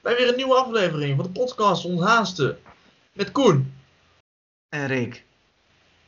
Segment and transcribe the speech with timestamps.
[0.00, 2.58] Bij weer een nieuwe aflevering van de podcast Onthaasten
[3.12, 3.72] met Koen.
[4.68, 5.24] En Rick.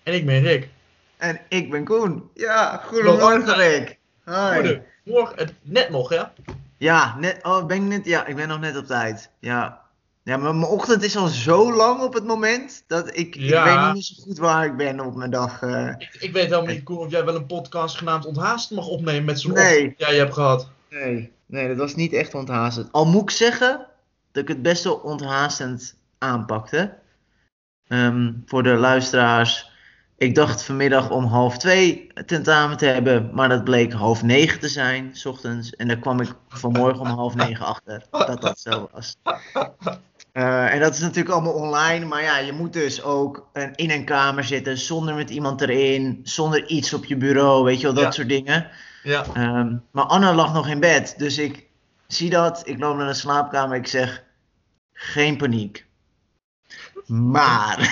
[0.03, 0.69] En ik ben Rick.
[1.17, 2.31] En ik ben Koen.
[2.35, 3.99] Ja, goedemorgen Rick.
[4.25, 4.83] Hoi.
[5.05, 6.33] Goedemorgen, net nog ja?
[6.77, 9.31] Ja, net, oh, ben ik, net, ja, ik ben nog net op tijd.
[9.39, 9.81] Ja,
[10.23, 13.93] ja maar mijn ochtend is al zo lang op het moment dat ik, ik weet
[13.93, 15.63] niet zo goed waar ik ben op mijn dag.
[15.63, 15.89] Uh...
[15.99, 19.25] Ik, ik, weet helemaal niet, Koen, of jij wel een podcast genaamd Onthaasten mag opnemen
[19.25, 19.79] met zo'n nee.
[19.79, 20.69] ochtend jij hebt gehad.
[20.91, 22.93] Nee, nee, dat was niet echt onthaastend.
[22.93, 23.87] Al moet ik zeggen
[24.33, 26.99] dat ik het best wel onthaastend aanpakte.
[27.87, 29.71] Ehm, voor de luisteraars.
[30.17, 34.69] Ik dacht vanmiddag om half twee tentamen te hebben, maar dat bleek half negen te
[34.69, 35.77] zijn, s ochtends.
[35.77, 39.17] En daar kwam ik vanmorgen om half negen achter dat dat zo was.
[40.33, 43.91] Uh, en dat is natuurlijk allemaal online, maar ja, je moet dus ook een, in
[43.91, 48.03] een kamer zitten zonder met iemand erin, zonder iets op je bureau, weet je wel,
[48.03, 48.69] dat soort dingen.
[49.03, 49.25] Ja.
[49.37, 51.70] Um, maar Anna lag nog in bed, dus ik
[52.13, 54.25] zie dat, ik loop naar de slaapkamer, ik zeg,
[54.93, 55.89] geen paniek.
[57.07, 57.77] Maar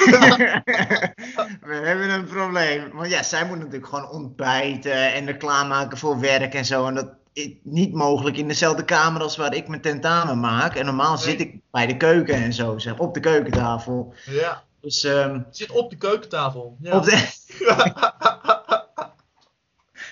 [1.61, 2.91] we hebben een probleem.
[2.92, 6.86] Want ja, zij moet natuurlijk gewoon ontbijten en er klaarmaken voor werk en zo.
[6.86, 10.74] En dat is niet mogelijk in dezelfde kamer als waar ik mijn tentamen maak.
[10.74, 11.22] En normaal nee.
[11.22, 14.14] zit ik bij de keuken en zo, zeg, op de keukentafel.
[14.24, 14.62] Ja.
[14.80, 16.77] Dus, um, zit op de keukentafel.
[16.80, 16.96] Ja.
[16.96, 17.27] Op de...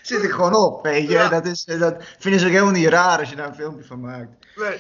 [0.07, 1.12] zit ik gewoon op, weet je.
[1.12, 1.29] Ja.
[1.29, 4.01] Dat, is, dat vinden ze ook helemaal niet raar als je daar een filmpje van
[4.01, 4.47] maakt.
[4.57, 4.79] Nee.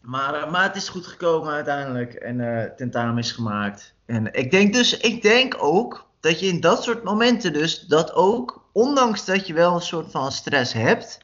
[0.00, 2.14] Maar, uh, maar het is goed gekomen uiteindelijk.
[2.14, 3.94] En uh, tentamen is gemaakt.
[4.06, 8.12] En ik denk dus, ik denk ook dat je in dat soort momenten dus, dat
[8.12, 11.18] ook, ondanks dat je wel een soort van stress hebt,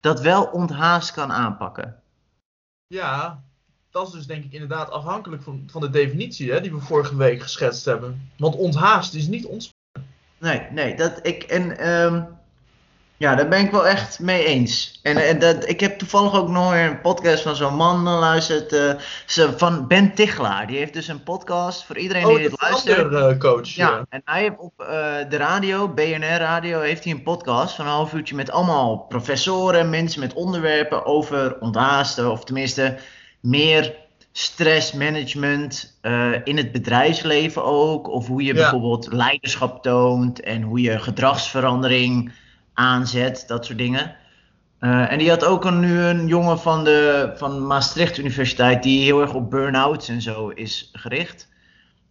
[0.00, 2.02] dat wel onthaast kan aanpakken.
[2.86, 3.42] Ja,
[3.90, 7.16] dat is dus denk ik inderdaad afhankelijk van, van de definitie hè, die we vorige
[7.16, 8.30] week geschetst hebben.
[8.38, 10.10] Want onthaast is niet ontspannen.
[10.38, 12.26] Nee, nee, dat ik, en um,
[13.22, 14.98] ja, daar ben ik wel echt mee eens.
[15.02, 18.72] En, en dat, ik heb toevallig ook nog weer een podcast van zo'n man geluisterd.
[18.72, 20.66] Uh, van Ben Tichelaar.
[20.66, 23.12] Die heeft dus een podcast voor iedereen oh, die dit luistert.
[23.12, 23.68] Uh, coach.
[23.68, 24.86] Ja, ja, en hij heeft op uh,
[25.28, 29.90] de radio, BNR Radio, heeft hij een podcast van een half uurtje met allemaal professoren,
[29.90, 32.30] mensen met onderwerpen over onthaasten.
[32.30, 32.96] Of tenminste
[33.40, 33.94] meer
[34.32, 38.08] stressmanagement uh, in het bedrijfsleven ook.
[38.08, 38.60] Of hoe je ja.
[38.60, 42.32] bijvoorbeeld leiderschap toont en hoe je gedragsverandering
[42.74, 44.16] aanzet, dat soort dingen.
[44.80, 49.04] Uh, en die had ook een, nu een jongen van de van Maastricht Universiteit die
[49.04, 51.48] heel erg op burn-outs en zo is gericht.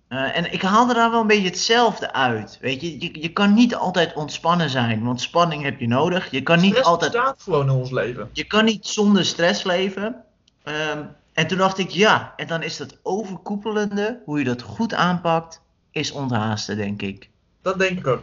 [0.09, 2.57] Uh, en ik haalde daar wel een beetje hetzelfde uit.
[2.61, 3.01] Weet je?
[3.01, 6.31] je, je kan niet altijd ontspannen zijn, want spanning heb je nodig.
[6.31, 7.11] Je kan stress niet altijd.
[7.11, 8.29] bestaat gewoon in ons leven.
[8.33, 10.16] Je kan niet zonder stress leven.
[10.63, 14.93] Um, en toen dacht ik, ja, en dan is dat overkoepelende, hoe je dat goed
[14.93, 15.61] aanpakt,
[15.91, 17.29] is onthaasten, denk ik.
[17.61, 18.22] Dat denk ik ook.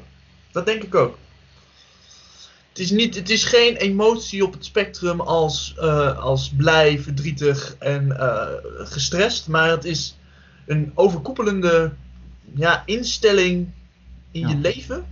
[0.52, 1.18] Dat denk ik ook.
[2.78, 7.76] Het is, niet, het is geen emotie op het spectrum als, uh, als blij, verdrietig
[7.78, 8.46] en uh,
[8.76, 9.48] gestrest.
[9.48, 10.16] Maar het is
[10.66, 11.92] een overkoepelende
[12.54, 13.68] ja, instelling
[14.30, 14.48] in Ja.
[14.48, 15.06] je leven.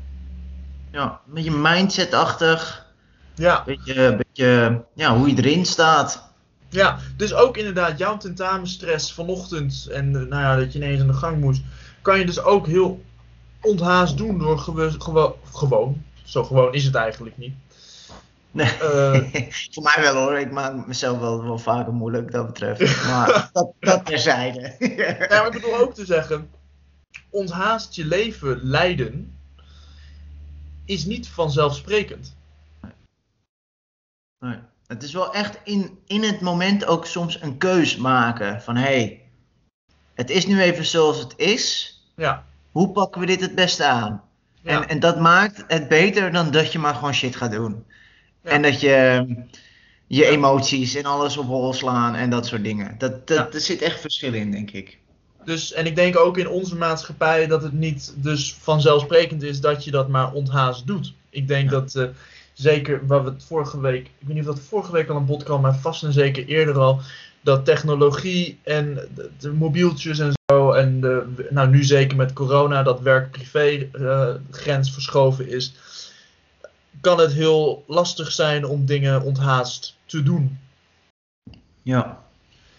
[0.92, 2.86] Ja, een beetje mindset-achtig.
[3.34, 3.58] Ja.
[3.58, 6.28] Een beetje, beetje ja, hoe je erin staat.
[6.68, 11.06] ja, dus ook inderdaad jouw tentamenstress vanochtend en eh, nou ja, dat je ineens aan
[11.06, 11.62] de gang moest.
[12.02, 13.04] Kan je dus ook heel
[13.60, 16.04] onthaast doen door gewo gewo gewoon.
[16.26, 17.54] Zo gewoon is het eigenlijk niet.
[18.50, 18.72] Nee.
[18.72, 19.50] Eh.
[19.72, 23.06] Voor mij wel hoor, ik maak mezelf wel, wel vaker moeilijk dat betreft.
[23.06, 24.74] Maar dat, dat terzijde.
[24.78, 26.50] Ja, maar ik bedoel ook te zeggen,
[27.30, 29.38] onthaast je leven leiden
[30.84, 32.36] is niet vanzelfsprekend.
[34.38, 34.58] Nee.
[34.86, 38.62] Het is wel echt in, in het moment ook soms een keus maken.
[38.62, 39.22] Van hé, hey,
[40.14, 41.94] het is nu even zoals het is.
[42.14, 44.22] Ja, Hoe pakken we dit het beste aan?
[44.66, 47.84] Ja, En, en dat maakt het beter dan dat je maar gewoon shit gaat doen.
[48.42, 48.50] Ja.
[48.50, 49.26] En dat je
[50.06, 52.94] je emoties en alles op hol slaan en dat soort dingen.
[52.98, 53.54] Dat, dat.
[53.54, 54.98] Er zit echt verschil in, denk ik.
[55.44, 59.84] dus en ik denk ook in onze maatschappij dat het niet dus vanzelfsprekend is dat
[59.84, 61.14] je dat maar onthaast doet.
[61.30, 62.04] Ik denk dat eh,
[62.52, 65.26] zeker waar we het vorige week, ik weet niet of dat vorige week al aan
[65.26, 67.00] bod kwam, maar vast en zeker eerder al,
[67.40, 70.45] dat technologie en de, de mobieltjes en zo
[70.76, 75.74] en de, nou nu zeker met corona dat werk-privé eh, grens verschoven is,
[77.00, 80.58] kan het heel lastig zijn om dingen onthaast te doen.
[81.82, 82.22] Ja,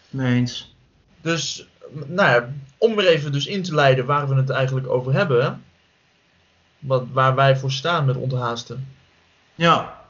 [0.09, 0.75] mee eens.
[1.21, 1.67] Dus,
[2.05, 5.63] nou ja, om er even dus in te leiden waar we het eigenlijk over hebben.
[6.79, 8.87] Wat, waar wij voor staan met onthaasten.
[9.55, 10.01] Ja,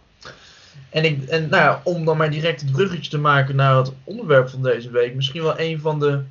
[0.89, 3.91] En, ik, en nou ja, om dan maar direct het bruggetje te maken naar het
[4.03, 5.15] onderwerp van deze week.
[5.15, 6.23] Misschien wel een van de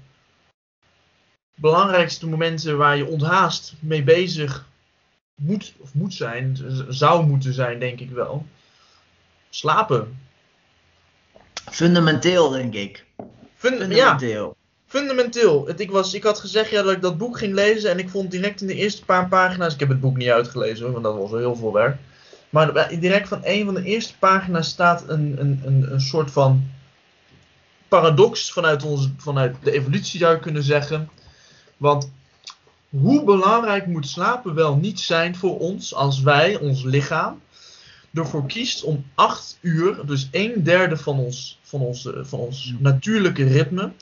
[1.56, 4.66] belangrijkste momenten waar je onthaast mee bezig
[5.34, 6.58] moet, of moet zijn.
[6.88, 8.46] Zou moeten zijn, denk ik wel.
[9.50, 10.18] Slapen.
[11.70, 13.04] Fundamenteel, denk ik.
[13.56, 14.56] Fund- ja, Fundamenteel.
[14.86, 15.66] fundamenteel.
[15.66, 18.08] Het, ik, was, ik had gezegd ja, dat ik dat boek ging lezen en ik
[18.08, 21.04] vond direct in de eerste paar pagina's, ik heb het boek niet uitgelezen hoor, want
[21.04, 21.96] dat was wel heel veel werk.
[22.50, 26.30] Maar bij- direct van een van de eerste pagina's staat een, een, een, een soort
[26.30, 26.70] van
[27.88, 31.08] paradox vanuit, ons, vanuit de evolutie zou je kunnen zeggen.
[31.76, 32.10] Want
[32.90, 37.40] hoe belangrijk moet slapen wel niet zijn voor ons als wij, ons lichaam,
[38.14, 42.74] ervoor kiest om 8 uur, dus een derde van ons, van ons, eh, van ons
[42.78, 43.92] natuurlijke ritme,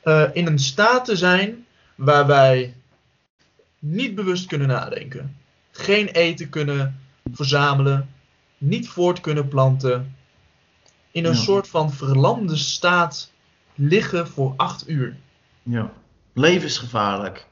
[0.00, 2.74] eh, in een staat te zijn waar wij
[3.78, 5.36] niet bewust kunnen nadenken.
[5.70, 7.00] Geen eten kunnen
[7.32, 8.08] verzamelen,
[8.58, 10.16] niet voort kunnen planten.
[11.10, 11.38] In een Ja.
[11.38, 13.32] soort van verlamde staat
[13.74, 15.16] liggen voor 8 uur.
[15.62, 15.92] Ja.
[16.32, 17.46] Levensgevaarlijk.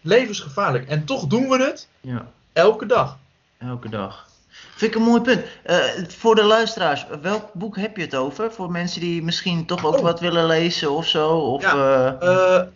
[0.00, 0.88] Levensgevaarlijk.
[0.88, 2.30] En toch doen we het Ja.
[2.52, 3.18] elke dag.
[3.58, 4.28] Elke dag.
[4.76, 5.44] Vind ik een mooi punt.
[5.62, 5.78] Eh,
[6.08, 8.52] voor de luisteraars, welk boek heb je het over?
[8.52, 10.00] Voor mensen die misschien toch ook Oh.
[10.02, 11.28] wat willen lezen of zo?
[11.30, 12.66] Of, Ja, eh, Eh,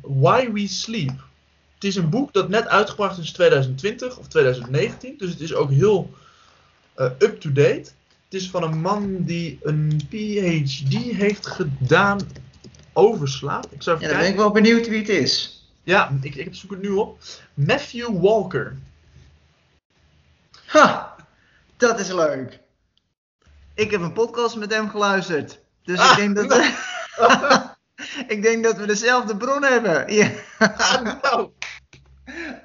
[0.00, 1.10] Why We Sleep.
[1.74, 5.14] Het is een boek dat net uitgebracht is in 2020 of 2019.
[5.18, 6.10] Dus het is ook heel
[7.18, 7.90] up-to-date.
[8.24, 12.18] Het is van een man die een PhD heeft gedaan
[12.94, 13.66] over slaap.
[13.70, 15.62] Ik zou ja, even dan ben ik wel benieuwd wie het is.
[15.82, 17.18] Ja, ik, ik zoek het nu op.
[17.54, 18.76] Matthew Walker.
[20.66, 21.14] Ha!
[21.76, 22.60] Dat is leuk.
[23.74, 25.60] Ik heb een podcast met hem geluisterd.
[25.82, 27.72] Dus Ah, ik denk dat we...
[28.34, 30.04] ik denk dat we dezelfde bron hebben.
[30.14, 30.30] Ja.
[31.22, 31.50] nou,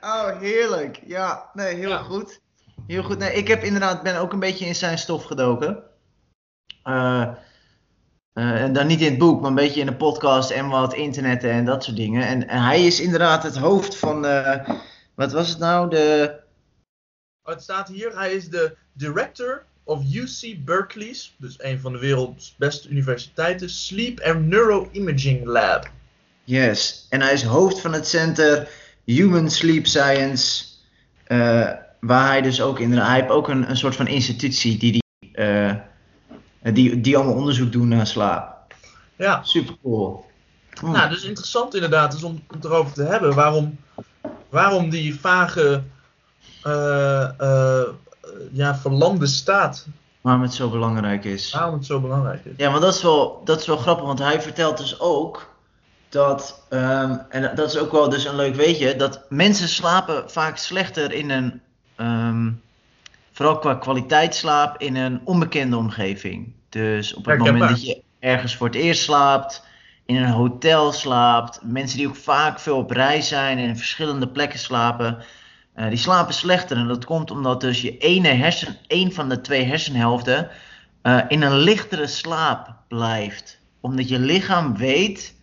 [0.01, 0.99] Oh, heerlijk.
[1.05, 1.97] Ja, nee, heel Ja.
[1.97, 2.39] goed.
[2.87, 3.17] Heel goed.
[3.17, 5.83] Nee, ik heb inderdaad, ben ook een beetje in zijn stof gedoken.
[6.83, 7.27] Eh,
[8.39, 10.93] eh, en dan niet in het boek, maar een beetje in de podcast en wat
[10.93, 12.27] internetten en dat soort dingen.
[12.27, 14.69] En, en hij is inderdaad het hoofd van, eh,
[15.15, 15.89] wat was het nou?
[15.89, 16.33] De,
[17.43, 21.99] Oh, het staat hier, hij is de director of UC Berkeley's, dus een van de
[21.99, 25.89] werelds beste universiteiten, Sleep and Neuroimaging Lab.
[26.43, 27.05] yes.
[27.09, 28.69] En hij is hoofd van het Center
[29.05, 30.65] Human Sleep Science.
[31.23, 34.91] eh, waar hij dus ook inderdaad, hij heeft ook een, een soort van institutie die,
[34.91, 35.03] die,
[36.73, 38.57] die, die allemaal onderzoek doen naar slaap.
[39.15, 40.25] Ja, Super cool.
[40.81, 43.79] nou, dus interessant inderdaad is om het erover te hebben waarom,
[44.49, 45.83] waarom die vage,
[46.63, 47.83] eh,
[48.51, 49.87] ja, verlamde staat,
[50.21, 51.51] Waarom het zo belangrijk is.
[51.53, 52.51] waarom het zo belangrijk is.
[52.57, 55.53] Ja, maar dat is wel, dat is wel grappig, want hij vertelt dus ook
[56.09, 60.57] dat, ehm, en dat is ook wel dus een leuk weetje, dat mensen slapen vaak
[60.57, 61.61] slechter in een,
[61.95, 62.51] ehm,
[63.31, 66.53] vooral qua kwaliteit slaap, in een onbekende omgeving.
[66.69, 69.67] Dus op het moment dat je ergens voor het eerst slaapt,
[70.05, 74.27] in een hotel slaapt, mensen die ook vaak veel op reis zijn en in verschillende
[74.27, 75.23] plekken slapen,
[75.73, 76.77] eh, die slapen slechter.
[76.77, 80.49] En dat komt omdat dus je ene hersen, één van de twee hersenhelften
[81.01, 83.59] eh, in een lichtere slaap blijft.
[83.79, 85.35] Omdat je lichaam weet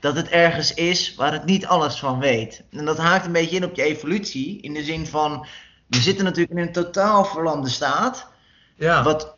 [0.00, 2.64] dat het ergens is waar het niet alles van weet.
[2.70, 4.60] En dat haakt een beetje in op je evolutie.
[4.60, 5.46] In de zin van,
[5.86, 8.30] we zitten natuurlijk in een totaal verlamde staat.
[8.76, 9.36] Ja, Wat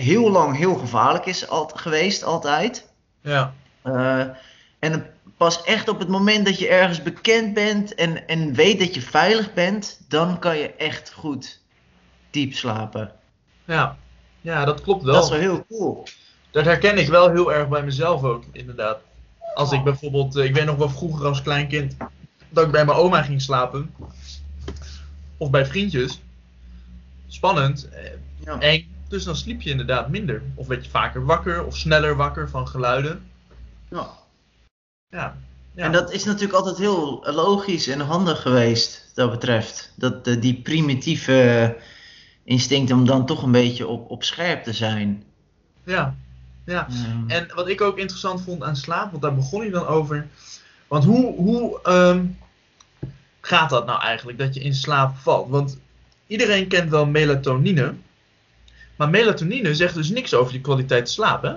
[0.00, 2.88] heel lang heel gevaarlijk is al, geweest, altijd.
[3.20, 4.24] ja, Eh,
[4.78, 5.06] en
[5.36, 9.00] pas echt op het moment dat je ergens bekend bent en, en weet dat je
[9.02, 11.60] veilig bent, dan kan je echt goed
[12.30, 13.12] diep slapen.
[13.64, 13.96] ja.
[14.40, 15.14] Ja, dat klopt wel.
[15.14, 16.04] Dat is wel heel cool.
[16.50, 18.98] Dat herken ik wel heel erg bij mezelf ook, inderdaad.
[19.54, 21.96] Als ik bijvoorbeeld, eh, ik weet nog wel vroeger als klein kind,
[22.48, 23.94] dat ik bij mijn oma ging slapen.
[25.36, 26.20] Of bij vriendjes.
[27.28, 28.10] Spannend, eh,
[28.44, 28.58] Ja.
[28.60, 28.94] eng.
[29.08, 30.42] Dus dan sliep je inderdaad minder.
[30.54, 33.30] Of werd je vaker wakker, of sneller wakker van geluiden.
[33.88, 34.08] Ja.
[35.08, 35.36] Ja.
[35.74, 35.84] ja.
[35.84, 39.92] En dat is natuurlijk altijd heel logisch en handig geweest, dat betreft.
[39.94, 41.76] Dat, die primitieve
[42.44, 45.24] instinct om dan toch een beetje op, op scherp te zijn.
[45.84, 46.14] Ja.
[46.64, 46.88] ja.
[47.26, 50.26] En wat ik ook interessant vond aan slaap, want daar begon hij dan over.
[50.88, 52.24] Want hoe, hoe ehm,
[53.40, 55.48] gaat dat nou eigenlijk, dat je in slaap valt?
[55.48, 55.78] Want
[56.26, 57.94] iedereen kent wel melatonine.
[58.96, 61.54] Maar melatonine zegt dus niks over je kwaliteit slaap, hè?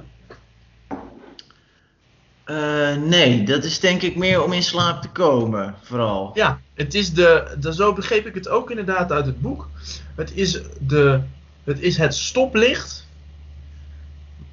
[2.44, 6.32] eh, nee, dat is denk ik meer om in slaap te komen, vooral.
[6.34, 9.70] Ja, het is de, de, zo begreep ik het ook inderdaad uit het boek.
[10.16, 11.22] Het is, de,
[11.64, 13.08] het is het stoplicht.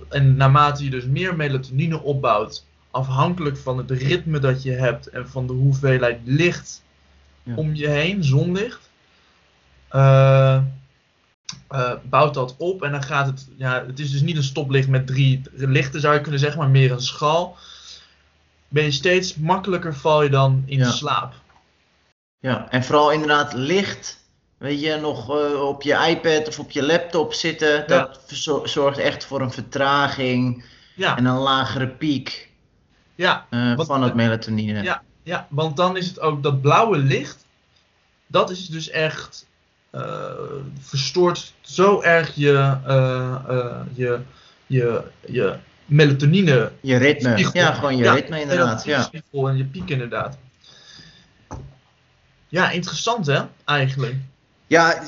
[0.09, 5.28] En naarmate je dus meer melatonine opbouwt, afhankelijk van het ritme dat je hebt en
[5.28, 6.83] van de hoeveelheid licht
[7.43, 7.55] Ja.
[7.55, 8.90] om je heen, zonlicht,
[9.88, 10.62] eh,
[11.69, 12.83] eh, bouwt dat op.
[12.83, 16.15] En dan gaat het, ja, het is dus niet een stoplicht met drie lichten zou
[16.15, 17.57] je kunnen zeggen, maar meer een schaal.
[18.69, 20.91] Ben je steeds makkelijker val je dan in Ja.
[20.91, 21.35] slaap.
[22.38, 24.25] Ja, en vooral inderdaad licht.
[24.59, 27.85] We weet je, nog eh, op je iPad of op je laptop zitten.
[27.87, 28.21] Dat
[28.65, 32.50] zorgt echt voor een vertraging Ja, en een lagere piek
[33.15, 34.83] ja, eh, van het melatonine.
[34.83, 35.03] Ja.
[35.23, 37.47] ja, want dan is het ook dat blauwe licht.
[38.26, 39.47] Dat is dus echt.
[39.90, 40.02] Eh,
[40.81, 44.21] verstoort zo erg je, eh, eh, je,
[44.66, 46.73] je, je melatonine.
[46.81, 47.31] Je ritme.
[47.31, 47.61] spiegel.
[47.61, 48.85] Ja, gewoon je Ja, ritme inderdaad.
[48.85, 49.11] Ja.
[49.33, 50.38] en je piek inderdaad.
[52.49, 54.14] Ja, interessant hè, eigenlijk.
[54.66, 55.02] Ja,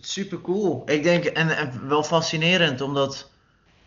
[0.00, 0.82] super cool.
[0.86, 3.30] Ik denk, en, en wel fascinerend, omdat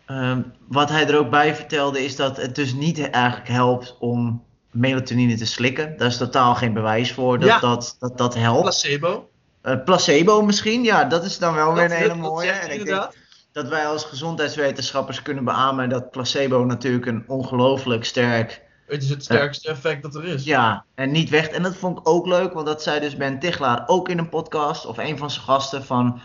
[0.06, 4.44] ehm, wat hij er ook bij vertelde, is dat het dus niet eigenlijk helpt om
[4.70, 5.96] melatonine te slikken.
[5.96, 7.58] Daar is totaal geen bewijs voor dat Ja.
[7.58, 8.62] dat, dat, dat helpt.
[8.62, 9.29] Placebo.
[9.62, 12.46] Eh, placebo misschien, ja, dat is dan wel weer een Dat- hele dat mooie.
[12.46, 13.08] zegt En ik denk
[13.52, 19.24] dat wij als gezondheidswetenschappers kunnen beamen dat placebo natuurlijk een ongelooflijk sterk Het is het
[19.24, 20.44] sterkste effect dat er is.
[20.44, 21.48] ja, en niet weg.
[21.48, 24.28] En dat vond ik ook leuk, want dat zei dus Ben Tichelaar ook in een
[24.28, 24.86] podcast.
[24.86, 26.20] Of een van zijn gasten van.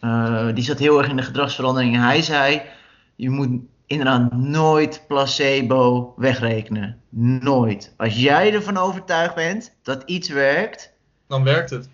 [0.00, 1.94] eh, die zat heel erg in de gedragsverandering.
[1.94, 2.62] En hij zei:
[3.16, 7.00] Je moet inderdaad nooit placebo wegrekenen.
[7.40, 7.94] Nooit.
[7.96, 10.92] Als jij ervan overtuigd bent dat iets werkt.
[11.28, 11.88] Dan werkt het.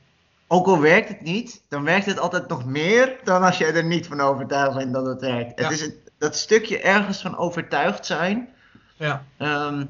[0.55, 3.85] Ook al werkt het niet, dan werkt het altijd nog meer dan als jij er
[3.85, 5.59] niet van overtuigd bent dat het werkt.
[5.61, 5.65] Ja.
[5.65, 8.49] Het is het, dat stukje ergens van overtuigd zijn.
[8.97, 9.85] Ja, Ehm,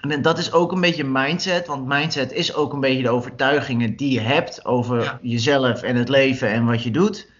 [0.00, 3.96] en dat is ook een beetje mindset, want mindset is ook een beetje de overtuigingen
[3.96, 5.18] die je hebt over Ja.
[5.22, 7.30] jezelf en het leven en wat je doet.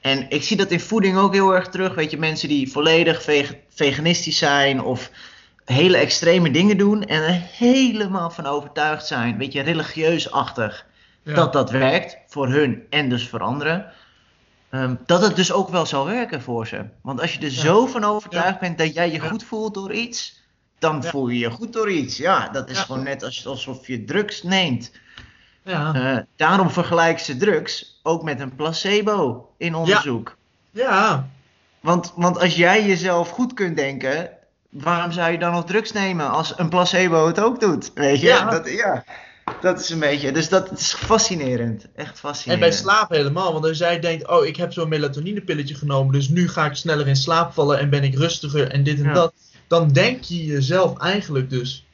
[0.00, 1.94] En ik zie dat in voeding ook heel erg terug.
[1.94, 3.24] Weet je, mensen die volledig
[3.68, 5.10] veganistisch zijn of
[5.64, 10.86] hele extreme dingen doen en er helemaal van overtuigd zijn, weet je, religieus-achtig,
[11.24, 11.34] ja.
[11.34, 13.92] dat dat werkt voor hun en dus voor anderen.
[14.70, 16.84] Ehm, dat het dus ook wel zal werken voor ze.
[17.02, 17.60] Want als je er Ja.
[17.60, 20.42] zo van overtuigd bent dat jij je goed voelt door iets,
[20.78, 22.16] dan voel je je goed door iets.
[22.16, 24.92] Ja, dat is gewoon net als, alsof je drugs neemt.
[25.62, 25.94] ja.
[25.94, 30.36] Eh, daarom vergelijken ze drugs ook met een placebo in onderzoek.
[30.70, 31.28] ja.
[31.80, 34.30] Want, want als jij jezelf goed kunt denken,
[34.70, 37.90] waarom zou je dan nog drugs nemen als een placebo het ook doet?
[37.94, 38.26] Weet je?
[38.26, 38.50] Ja.
[38.50, 39.04] Dat, ja.
[39.60, 40.32] Dat is een beetje.
[40.32, 41.86] Dus dat is fascinerend.
[41.94, 42.60] Echt En fascinerend.
[42.60, 46.48] bij slapen helemaal, want als jij denkt, oh ik heb zo'n melatonine-pilletje genomen, dus nu
[46.48, 49.12] ga ik sneller in slaap vallen en ben ik rustiger en dit en Ja.
[49.12, 49.34] dat.
[49.66, 51.86] Dan denk je jezelf eigenlijk dus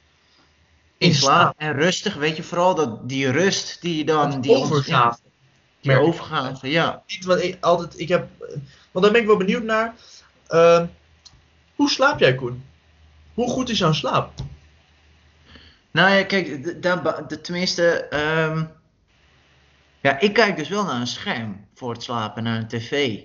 [0.98, 4.50] in slaap en rustig, weet je vooral dat die rust die je dan die
[4.90, 5.16] ja,
[5.80, 7.02] die overgave, ja.
[7.06, 8.28] Niet ik altijd, ik heb,
[8.90, 9.94] want daar ben ik wel benieuwd naar.
[10.46, 10.86] Ehm,
[11.74, 12.64] hoe slaap jij, Koen?
[13.34, 14.32] Hoe goed is jouw slaap?
[15.90, 16.74] Nou ja, kijk,
[17.42, 18.64] tenminste, ehm,
[20.00, 23.18] ja, ik kijk dus wel naar een scherm voor het slapen, naar een tv.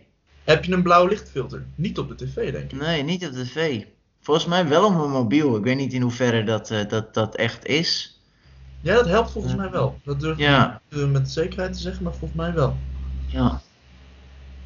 [0.43, 1.65] Heb je een blauw lichtfilter?
[1.75, 2.79] Niet op de tv, denk ik.
[2.79, 3.83] Nee, niet op de tv.
[4.21, 5.57] Volgens mij wel op mijn mobiel.
[5.57, 8.19] Ik weet niet in hoeverre dat, eh, dat, dat echt is.
[8.81, 9.99] Ja, dat helpt volgens mij wel.
[10.03, 10.81] Dat durf ik Ja.
[10.89, 12.77] niet eh, met zekerheid te zeggen, maar volgens mij wel.
[13.27, 13.61] Ja.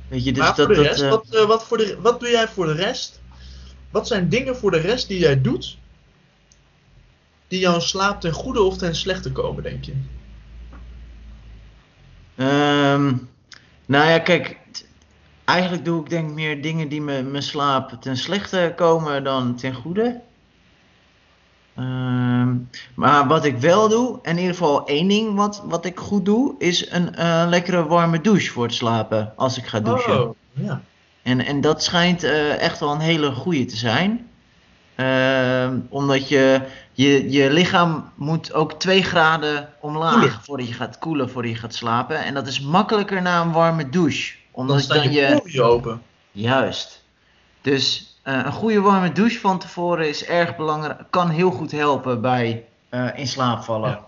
[0.07, 1.97] Weet je, dus maar dat, voor de dat, rest, eh, wat, eh, wat, voor de,
[2.01, 3.21] wat doe jij voor de rest?
[3.91, 5.77] Wat zijn dingen voor de rest die jij doet,
[7.49, 9.93] die jouw slaap ten goede of ten slechte komen, denk je?
[12.35, 13.13] Ehm,
[13.85, 14.57] nou ja, kijk,
[15.45, 19.73] eigenlijk doe ik denk meer dingen die me, mijn slaap ten slechte komen dan ten
[19.73, 20.21] goede.
[21.75, 22.55] Ehm,
[22.95, 26.55] maar wat ik wel doe, in ieder geval één ding wat, wat ik goed doe,
[26.57, 27.09] is een
[27.49, 30.27] lekkere warme douche voor het slapen als ik ga douchen.
[30.27, 30.81] Oh, ja.
[31.21, 34.28] En, en dat schijnt eh, echt wel een hele goede te zijn.
[34.99, 40.39] Ehm, omdat je, je, je lichaam moet ook 2 graden omlaag Koelen.
[40.41, 42.23] voordat je gaat koelen, voordat je gaat slapen.
[42.23, 44.33] En dat is makkelijker na een warme douche.
[44.55, 45.63] Dan Omdat dan je je...
[45.63, 46.01] open.
[46.31, 47.03] Juist.
[47.61, 50.99] Dus eh, een goede warme douche van tevoren is erg belangrijk.
[51.09, 53.89] Kan heel goed helpen bij eh, in slaap vallen.
[53.89, 54.07] Ja.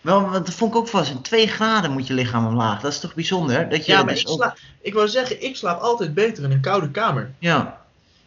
[0.00, 1.10] Wel, want dat vond ik ook vast.
[1.10, 2.80] In 2 graden moet je lichaam omlaag.
[2.80, 3.68] Dat is toch bijzonder?
[3.68, 6.44] Dat je Ja, maar dus ik, ook- slaap, ik wou zeggen, ik slaap altijd beter
[6.44, 7.30] in een koude kamer.
[7.38, 7.79] Ja.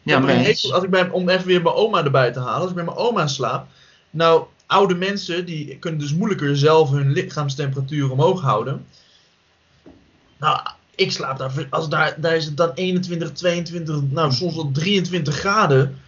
[0.04, 2.76] Ja, hekel- als ik bij, om even weer mijn oma erbij te halen, als ik
[2.76, 3.68] bij mijn oma slaap.
[4.10, 8.86] Nou, oude mensen die kunnen dus moeilijker zelf hun lichaamstemperatuur omhoog houden.
[10.38, 10.60] Nou,
[10.96, 15.36] ik slaap daar, als daar, daar is het dan 21, 22, nou soms wel 23
[15.36, 16.00] graden.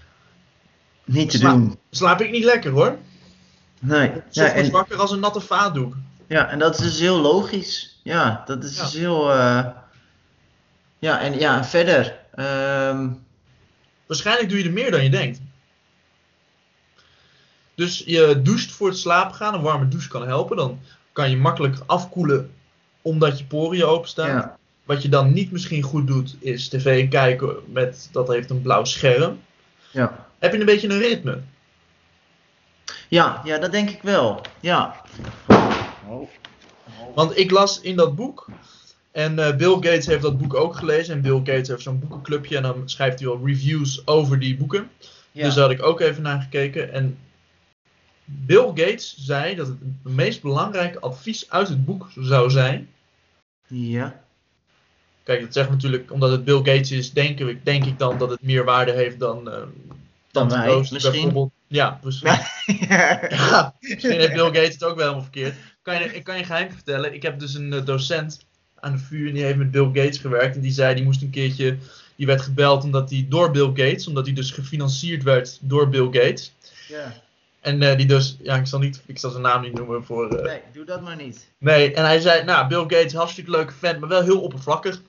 [1.06, 1.78] Niet te doen.
[1.92, 2.98] Slaap ik niet lekker hoor.
[3.80, 4.12] Nee.
[4.12, 5.96] Soms Ja, en, wakker als een natte vaatdoek.
[6.28, 8.00] ja, en dat is dus heel logisch.
[8.04, 8.84] Ja, dat is Ja.
[8.84, 9.32] dus heel.
[9.32, 9.66] eh,
[11.00, 12.20] Ja, en ja, en verder.
[12.36, 13.10] ehm,
[14.06, 15.42] Waarschijnlijk doe je er meer dan je denkt.
[17.76, 19.54] Dus je doucht voor het slapen gaan.
[19.54, 20.58] Een warme douche kan helpen.
[20.58, 20.80] Dan
[21.12, 22.52] kan je makkelijk afkoelen
[23.02, 24.30] omdat je poriën openstaan.
[24.30, 24.58] ja.
[24.84, 28.84] Wat je dan niet misschien goed doet, is tv kijken met dat heeft een blauw
[28.84, 29.40] scherm.
[29.92, 30.28] Ja.
[30.40, 31.42] Heb je een beetje een ritme?
[33.08, 34.42] Ja, ja, dat denk ik wel.
[34.60, 35.02] Ja.
[37.16, 38.48] Want ik las in dat boek
[39.16, 41.16] En eh, Bill Gates heeft dat boek ook gelezen.
[41.16, 42.58] En Bill Gates heeft zo'n boekenclubje.
[42.58, 44.90] En dan schrijft hij wel reviews over die boeken.
[45.32, 46.94] Dus daar had ik ook even naar gekeken.
[46.94, 47.18] En
[48.26, 52.90] Bill Gates zei dat het het meest belangrijke advies uit het boek zou zijn.
[53.68, 54.24] Ja.
[55.24, 58.30] Kijk, dat zegt natuurlijk, omdat het Bill Gates is, denk ik, denk ik dan dat
[58.30, 59.50] het meer waarde heeft dan.
[59.52, 59.62] eh
[60.32, 61.12] Dan wij, Roos misschien.
[61.14, 61.52] bijvoorbeeld.
[61.68, 62.30] Ja, precies.
[62.90, 65.56] Ja, misschien heeft Bill Gates het ook wel helemaal verkeerd.
[65.82, 67.14] Kan je, ik kan je geheim vertellen.
[67.14, 68.45] Ik heb dus een eh, docent
[68.86, 70.56] aan de vuur en die heeft met Bill Gates gewerkt.
[70.56, 71.78] En die zei, die moest een keertje,
[72.16, 76.06] die werd gebeld omdat hij door Bill Gates, omdat hij dus gefinancierd werd door Bill
[76.06, 76.54] Gates.
[76.88, 77.24] ja.
[77.62, 80.36] En eh, die dus, ja, ik zal, niet, ik zal zijn naam niet noemen voor...
[80.36, 81.50] eh, Nee, doe dat maar niet.
[81.58, 85.02] nee, en hij zei, nou, Bill Gates, hartstikke leuke vent, maar wel heel oppervlakkig.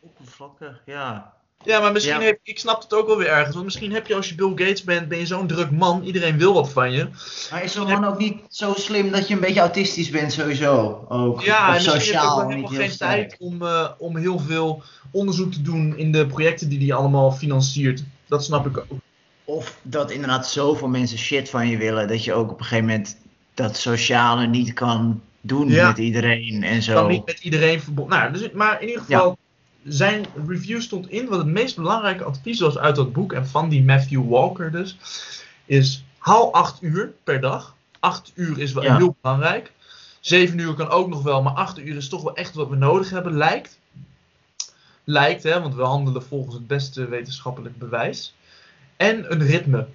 [0.00, 1.34] Oppervlakkig, ja.
[1.64, 2.20] Ja, maar misschien Ja.
[2.20, 3.52] heeft, ik snap het ook wel weer ergens.
[3.54, 6.02] Want misschien heb je als je Bill Gates bent, ben je zo'n druk man.
[6.02, 7.08] Iedereen wil wat van je.
[7.50, 11.04] Maar is zo'n man ook niet zo slim dat je een beetje autistisch bent sowieso?
[11.08, 11.42] Ook.
[11.42, 13.10] Ja, en misschien heb je ook sociaal helemaal heel geen sterk.
[13.28, 17.32] tijd om, eh, om heel veel onderzoek te doen in de projecten die hij allemaal
[17.32, 18.04] financiert.
[18.28, 18.98] Dat snap ik ook.
[19.44, 22.86] Of dat inderdaad zoveel mensen shit van je willen dat je ook op een gegeven
[22.86, 23.16] moment
[23.54, 25.88] dat sociale niet kan doen Ja.
[25.88, 26.94] met iedereen en zo.
[26.94, 28.18] Kan niet met iedereen verbonden.
[28.18, 29.38] Nou, dus, maar in ieder geval,
[29.84, 31.28] zijn review stond in.
[31.28, 34.96] Wat het meest belangrijke advies was uit dat boek en van die Matthew Walker dus.
[35.64, 37.74] Is haal 8 uur per dag.
[38.00, 38.96] 8 uur is wel Ja.
[38.96, 39.72] heel belangrijk.
[40.20, 42.76] 7 uur kan ook nog wel, maar 8 uur is toch wel echt wat we
[42.76, 43.78] nodig hebben, lijkt.
[45.04, 48.34] Lijkt, hè, want we handelen volgens het beste wetenschappelijk bewijs.
[48.96, 49.86] En een ritme.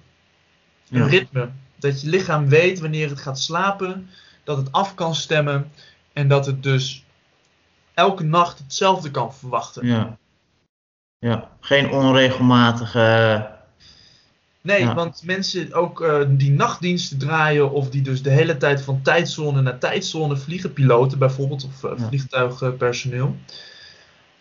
[0.90, 1.06] Een Ja.
[1.06, 1.50] ritme.
[1.76, 4.10] Dat je lichaam weet wanneer het gaat slapen,
[4.44, 5.70] dat het af kan stemmen
[6.12, 7.04] en dat het dus
[8.00, 9.86] elke nacht hetzelfde kan verwachten.
[9.86, 10.18] Ja.
[11.18, 13.48] Ja, geen onregelmatige.
[14.62, 14.94] Nee, Ja.
[14.94, 19.60] want mensen ook eh, die nachtdiensten draaien of die dus de hele tijd van tijdzone
[19.62, 23.36] naar tijdzone vliegen, piloten bijvoorbeeld of eh, vliegtuigpersoneel.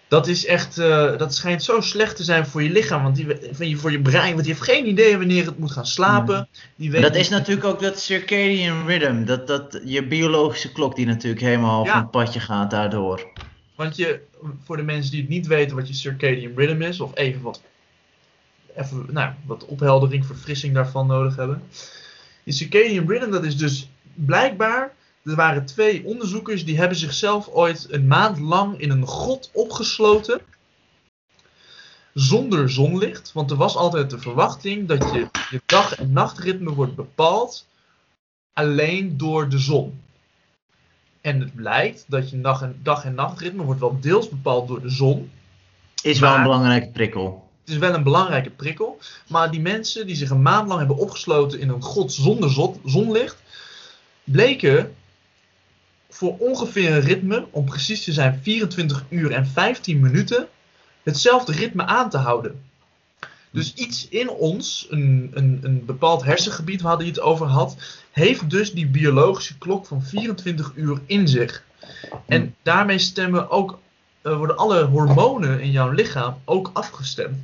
[0.07, 3.27] Dat is echt, eh, dat schijnt zo slecht te zijn voor je lichaam, want die,
[3.51, 6.47] van je, voor je brein, want die heeft geen idee wanneer het moet gaan slapen.
[6.75, 11.05] Die weet Dat is natuurlijk ook dat circadian rhythm, dat, dat je biologische klok die
[11.05, 11.91] natuurlijk helemaal Ja.
[11.91, 13.27] van het padje gaat daardoor.
[13.79, 14.21] Want je,
[14.63, 17.61] voor de mensen die het niet weten wat je circadian rhythm is, of even wat,
[18.75, 21.63] even, nou, wat opheldering, verfrissing daarvan nodig hebben.
[22.43, 27.87] Je circadian rhythm, dat is dus blijkbaar, er waren twee onderzoekers die hebben zichzelf ooit
[27.89, 30.41] een maand lang in een grot opgesloten.
[32.13, 36.95] Zonder zonlicht, want er was altijd de verwachting dat je, je dag- en nachtritme wordt
[36.95, 37.67] bepaald
[38.53, 40.01] alleen door de zon.
[41.21, 44.81] En het blijkt dat je dag- en, dag- en nachtritme wordt wel deels bepaald door
[44.81, 45.31] de zon.
[46.01, 47.49] Is wel een belangrijke prikkel.
[47.61, 48.99] Het is wel een belangrijke prikkel.
[49.27, 52.81] Maar die mensen die zich een maand lang hebben opgesloten in een god zonder zon-
[52.85, 53.37] zonlicht,
[54.23, 54.95] bleken
[56.09, 60.47] voor ongeveer een ritme, om precies te zijn 24 uur en 15 minuten,
[61.03, 62.68] hetzelfde ritme aan te houden.
[63.51, 67.75] Dus iets in ons, een, een, een bepaald hersengebied waar hij het over had,
[68.11, 71.63] heeft dus die biologische klok van 24 uur in zich.
[72.25, 73.79] En daarmee stemmen ook,
[74.21, 77.37] eh, worden alle hormonen in jouw lichaam ook afgestemd.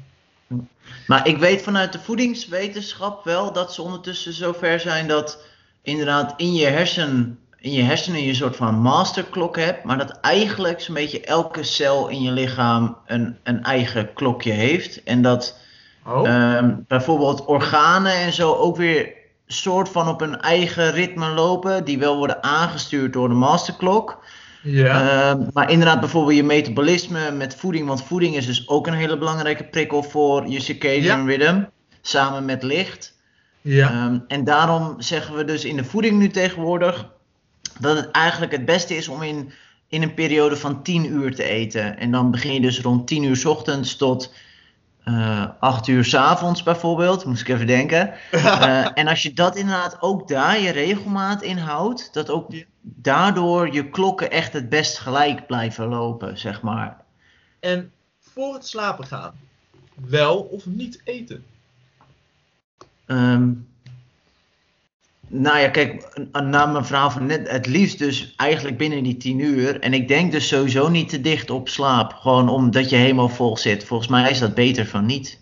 [1.07, 5.43] Maar ik weet vanuit de voedingswetenschap wel dat ze ondertussen zover zijn dat
[5.81, 10.19] inderdaad in je, hersen, in je hersenen je een soort van masterklok hebt, maar dat
[10.19, 15.03] eigenlijk zo'n beetje elke cel in je lichaam een, een eigen klokje heeft.
[15.03, 15.57] En dat
[16.05, 16.27] Oh.
[16.27, 19.13] Ehm, bijvoorbeeld organen en zo ook weer
[19.47, 24.23] soort van op een eigen ritme lopen, die wel worden aangestuurd door de masterklok.
[24.61, 25.29] ja.
[25.29, 29.17] Ehm, maar inderdaad, bijvoorbeeld je metabolisme met voeding, want voeding is dus ook een hele
[29.17, 31.63] belangrijke prikkel voor je circadian rhythm,
[32.01, 33.13] samen met licht.
[33.61, 33.89] ja.
[33.89, 37.09] Ehm, en daarom zeggen we dus in de voeding nu tegenwoordig
[37.79, 39.51] dat het eigenlijk het beste is om in,
[39.89, 41.97] in een periode van 10 uur te eten.
[41.97, 44.33] En dan begin je dus rond 10 uur 's ochtends tot
[45.05, 48.13] eh 8 uur 's avonds bijvoorbeeld, moest ik even denken.
[48.31, 53.73] Eh, en als je dat inderdaad ook daar je regelmaat in houdt, dat ook daardoor
[53.73, 56.97] je klokken echt het best gelijk blijven lopen, zeg maar.
[57.59, 59.33] En voor het slapen gaan,
[59.95, 61.45] wel of niet eten?
[63.05, 63.51] Ehm,
[65.27, 69.39] nou ja, kijk, na mijn verhaal van net, het liefst dus eigenlijk binnen die 10
[69.39, 69.79] uur.
[69.79, 72.13] En ik denk dus sowieso niet te dicht op slaap.
[72.13, 73.83] Gewoon omdat je helemaal vol zit.
[73.83, 75.39] Volgens mij is dat beter van niet.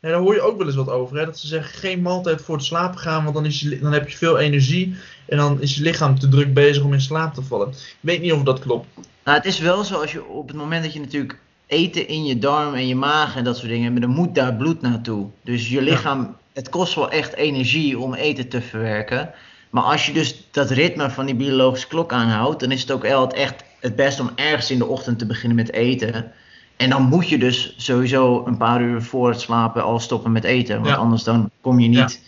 [0.00, 1.18] Ja, daar hoor je ook wel eens wat over.
[1.18, 1.24] Hè?
[1.24, 4.08] Dat ze zeggen geen maaltijd voor het slapen gaan, want dan, is je, dan heb
[4.08, 7.42] je veel energie en dan is je lichaam te druk bezig om in slaap te
[7.42, 7.68] vallen.
[7.68, 8.86] Ik weet niet of dat klopt.
[9.24, 12.24] Nou, het is wel zo als je op het moment dat je natuurlijk eten in
[12.24, 15.26] je darm en je maag en dat soort dingen hebt, dan moet daar bloed naartoe.
[15.44, 19.30] Dus je lichaam, het kost wel echt energie om eten te verwerken.
[19.70, 23.04] Maar als je dus dat ritme van die biologische klok aanhoudt, dan is het ook
[23.04, 26.32] echt het best om ergens in de ochtend te beginnen met eten.
[26.76, 30.44] En dan moet je dus sowieso een paar uur voor het slapen al stoppen met
[30.44, 30.74] eten.
[30.76, 30.94] Want Ja.
[30.94, 32.22] anders dan kom je niet.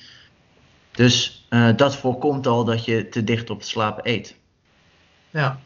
[0.93, 4.37] Dus eh, dat voorkomt al dat je te dicht op het slapen eet.
[5.31, 5.61] Ja.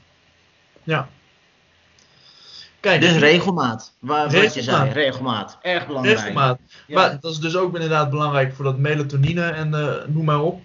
[0.82, 1.08] Ja.
[2.84, 3.92] Kijk, Dus regelmaat.
[3.98, 5.58] Waar, Wat je zei, regelmaat.
[5.62, 6.18] Erg belangrijk.
[6.18, 6.58] regelmaat.
[6.86, 6.94] Ja.
[6.94, 10.60] Maar dat is dus ook inderdaad belangrijk voor dat melatonine en eh, noem maar op.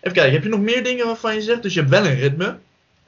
[0.00, 1.62] Even kijken, heb je nog meer dingen waarvan je zegt?
[1.62, 2.58] Dus je hebt wel een ritme.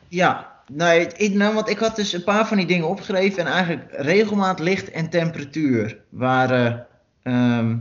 [0.08, 3.46] Ja, nee, ik, nou, want ik had dus een paar van die dingen opgeschreven.
[3.46, 6.87] En eigenlijk regelmaat, licht en temperatuur waren...
[7.22, 7.76] ehm,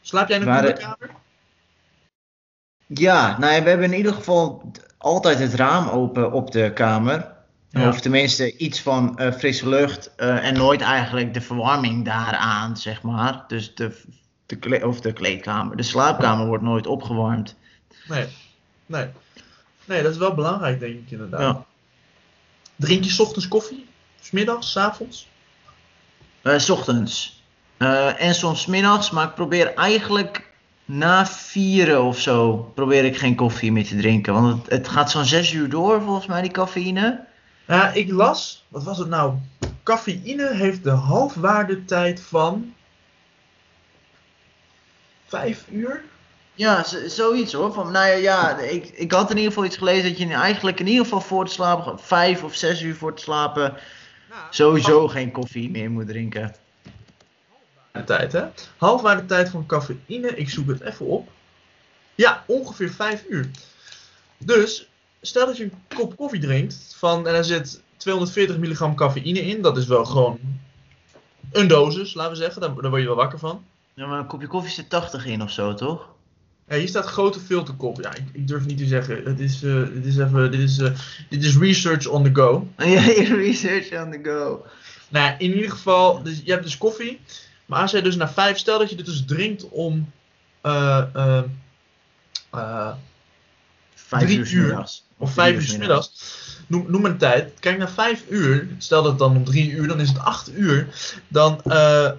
[0.00, 1.10] Slaap jij in een koele kamer?
[2.86, 7.36] Ja, nou ja, we hebben in ieder geval altijd het raam open op de kamer.
[7.70, 7.88] Ja.
[7.88, 10.14] Of tenminste iets van eh, frisse lucht.
[10.16, 13.44] eh, en nooit eigenlijk de verwarming daaraan, zeg maar.
[13.48, 14.02] Dus de,
[14.46, 15.76] de, kle- of de kleedkamer.
[15.76, 17.54] De slaapkamer wordt nooit opgewarmd.
[18.08, 18.26] Nee.
[18.86, 19.06] Nee.
[19.84, 21.40] Nee, dat is wel belangrijk, denk ik inderdaad.
[21.40, 21.64] Ja.
[22.76, 23.86] Drink je 's ochtends koffie?
[24.20, 25.28] 's middags, 's avonds?
[26.42, 27.42] Eh, 's ochtends.
[28.18, 30.50] En soms 's middags, maar ik probeer eigenlijk
[30.84, 32.56] na vieren of zo.
[32.74, 34.32] Probeer ik geen koffie meer te drinken.
[34.32, 37.26] Want het, het gaat zo'n 6 uur door, volgens mij, die cafeïne.
[37.68, 39.34] Ja, ik las, wat was het nou?
[39.82, 42.74] Cafeïne heeft de halfwaardetijd van
[45.26, 46.04] 5 uur?
[46.54, 47.72] Ja, zoiets hoor.
[47.72, 50.80] Van, nou ja, ja ik, ik had in ieder geval iets gelezen dat je eigenlijk
[50.80, 53.74] in ieder geval voor het slapen, vijf of zes uur voor het slapen,
[54.50, 56.54] sowieso geen koffie meer moet drinken.
[58.06, 58.44] tijd, hè?
[58.76, 61.28] Halfwaardetijd van cafeïne, ik zoek het even op.
[62.14, 63.50] Ja, ongeveer 5 uur.
[64.38, 64.88] Dus,
[65.20, 69.62] stel dat je een kop koffie drinkt van, en er zit 240 milligram cafeïne in,
[69.62, 70.38] dat is wel gewoon
[71.52, 73.64] een dosis, laten we zeggen, daar, daar word je wel wakker van.
[73.94, 76.08] Ja, maar een kopje koffie zit 80 in of zo, toch?
[76.68, 78.00] Ja, hier staat grote filterkop.
[78.00, 79.24] Ja, ik, ik durf niet te zeggen.
[79.24, 80.92] Het is, eh, dit is even, dit is, eh,
[81.28, 82.68] dit is research on the go.
[82.84, 83.00] Ja,
[83.34, 84.64] research on the go.
[85.08, 87.20] Nou, ja, in ieder geval, dus je hebt dus koffie.
[87.66, 90.12] Maar als jij dus na vijf, stel dat je dit dus drinkt om
[90.60, 91.42] eh,
[93.94, 94.88] Vijf Drie uur uur.
[95.18, 96.10] Of vijf uur 's middags,
[96.66, 97.52] noem, noem een tijd.
[97.60, 100.88] Kijk, na vijf uur, stel dat dan om drie uur, dan is het acht uur.
[101.28, 102.10] Dan eh,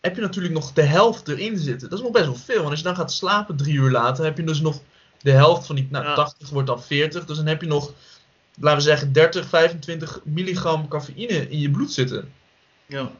[0.00, 1.88] heb je natuurlijk nog de helft erin zitten.
[1.88, 2.56] Dat is nog best wel veel.
[2.56, 4.80] Want als je dan gaat slapen drie uur later, heb je dus nog
[5.22, 6.14] de helft van die, nou Ja.
[6.14, 7.24] 80 wordt dan 40.
[7.24, 7.92] Dus dan heb je nog,
[8.60, 12.32] laten we zeggen, 30, 25 milligram cafeïne in je bloed zitten.
[12.86, 13.10] Ja.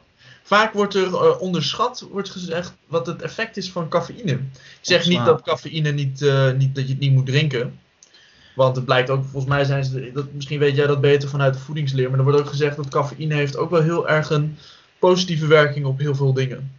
[0.43, 4.31] Vaak wordt er eh, onderschat wordt gezegd wat het effect is van cafeïne.
[4.31, 4.39] Ik
[4.81, 7.79] zeg niet dat cafeïne niet, eh, niet, dat je het niet moet drinken.
[8.59, 11.53] Want het blijkt ook, volgens mij zijn ze, dat, misschien weet jij dat beter vanuit
[11.53, 14.57] de voedingsleer, maar er wordt ook gezegd dat cafeïne heeft ook wel heel erg een
[14.99, 16.71] positieve werking op heel veel dingen.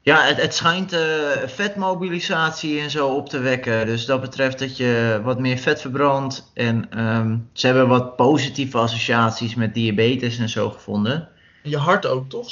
[0.00, 1.00] Ja, het, het schijnt eh,
[1.46, 3.86] vetmobilisatie en zo op te wekken.
[3.86, 6.50] Dus dat betreft dat je wat meer vet verbrandt.
[6.54, 11.28] En ehm, ze hebben wat positieve associaties met diabetes en zo gevonden.
[11.68, 12.50] Je hart ook, toch?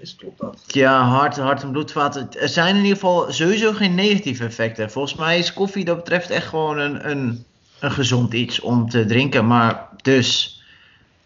[0.00, 0.62] Is, klopt dat?
[0.66, 2.28] Ja, hart, hart- en bloedvaten.
[2.40, 4.90] Er zijn in ieder geval sowieso geen negatieve effecten.
[4.90, 7.44] Volgens mij is koffie dat betreft echt gewoon een, een,
[7.80, 9.46] een gezond iets om te drinken.
[9.46, 10.62] Maar dus,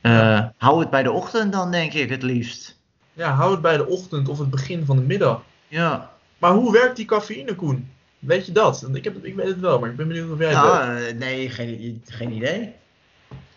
[0.00, 2.78] eh, hou het bij de ochtend dan denk ik het liefst.
[3.12, 5.42] Ja, hou het bij de ochtend of het begin van de middag.
[5.68, 7.90] Ja, Maar hoe werkt die cafeïne, Koen?
[8.18, 8.88] Weet je dat?
[8.92, 11.12] Ik, heb, ik weet het wel, maar ik ben benieuwd of jij het weet.
[11.12, 12.72] eh, nee, geen, geen idee.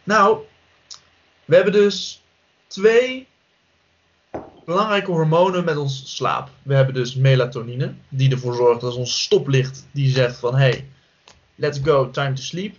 [0.04, 0.38] Nou,
[1.46, 2.22] we hebben dus
[2.68, 3.28] twee
[4.66, 6.50] belangrijke hormonen met ons slaap.
[6.64, 10.90] We hebben dus melatonine, die ervoor zorgt dat ons stoplicht die zegt van hey,
[11.56, 12.76] let's go, time to sleep.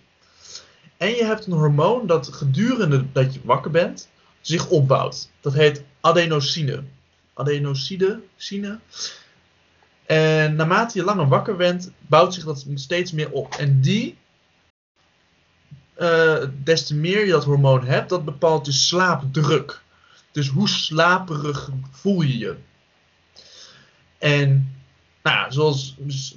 [0.96, 4.08] En je hebt een hormoon dat gedurende dat je wakker bent
[4.40, 5.30] zich opbouwt.
[5.40, 6.82] Dat heet adenosine.
[7.34, 8.78] Adenosine, sine.
[10.06, 13.54] En naarmate je langer wakker bent, bouwt zich dat steeds meer op.
[13.54, 14.16] En die
[15.94, 19.82] eh, des te meer je dat hormoon hebt, dat bepaalt je slaapdruk.
[20.34, 22.56] Dus hoe slaperig voel je je.
[24.18, 24.74] En
[25.22, 26.36] nou zoals dus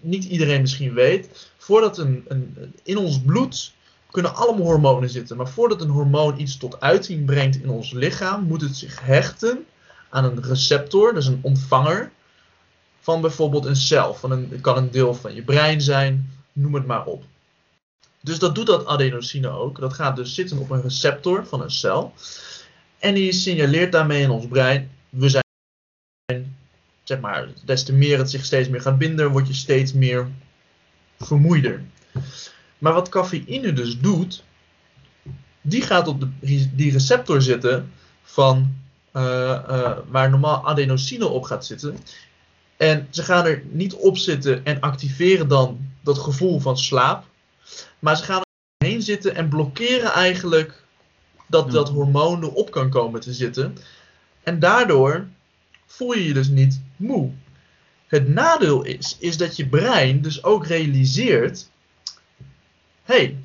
[0.00, 3.72] niet iedereen misschien weet, voordat een, een, in ons bloed
[4.10, 5.36] kunnen allemaal hormonen zitten.
[5.36, 9.66] Maar voordat een hormoon iets tot uiting brengt in ons lichaam, moet het zich hechten
[10.10, 12.12] aan een receptor, dus een ontvanger,
[13.00, 14.14] van bijvoorbeeld een cel.
[14.14, 17.24] Van een, het kan een deel van je brein zijn, noem het maar op.
[18.20, 19.80] Dus dat doet dat adenosine ook.
[19.80, 22.12] Dat gaat dus zitten op een receptor van een cel.
[22.98, 26.56] En die signaleert daarmee in ons brein, we zijn,
[27.02, 30.28] zeg maar, des te meer het zich steeds meer gaat binden, word je steeds meer
[31.18, 31.82] vermoeider.
[32.78, 34.44] Maar wat cafeïne dus doet,
[35.60, 36.28] die gaat op de,
[36.74, 38.74] die receptor zitten van
[39.12, 41.98] eh, eh, waar normaal adenosine op gaat zitten.
[42.76, 47.24] En ze gaan er niet op zitten en activeren dan dat gevoel van slaap.
[47.98, 50.84] Maar ze gaan er heen zitten en blokkeren eigenlijk
[51.46, 53.76] dat dat hormoon erop kan komen te zitten.
[54.42, 55.26] En daardoor
[55.86, 57.30] voel je je dus niet moe.
[58.06, 61.70] Het nadeel is, is dat je brein dus ook realiseert:
[63.02, 63.36] hé,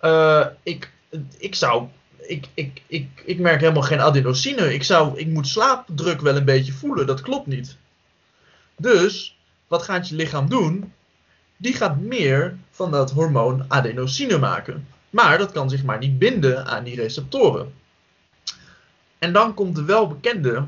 [0.00, 0.92] hey, ik,
[1.38, 1.88] ik zou.
[2.16, 4.74] Ik, ik, ik, ik merk helemaal geen adenosine.
[4.74, 7.06] Ik, zou, ik moet slaapdruk wel een beetje voelen.
[7.06, 7.76] Dat klopt niet.
[8.76, 10.92] Dus, wat gaat je lichaam doen?
[11.56, 14.86] Die gaat meer van dat hormoon adenosine maken.
[15.10, 17.74] Maar dat kan zich maar niet binden aan die receptoren.
[19.18, 20.66] En dan komt de welbekende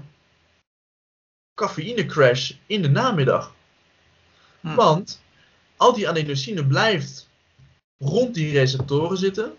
[1.55, 3.55] cafeïnecrash in de namiddag.
[4.61, 4.75] Hm.
[4.75, 5.23] Want
[5.77, 7.29] al die adenosine blijft
[7.99, 9.53] rond die receptoren zitten.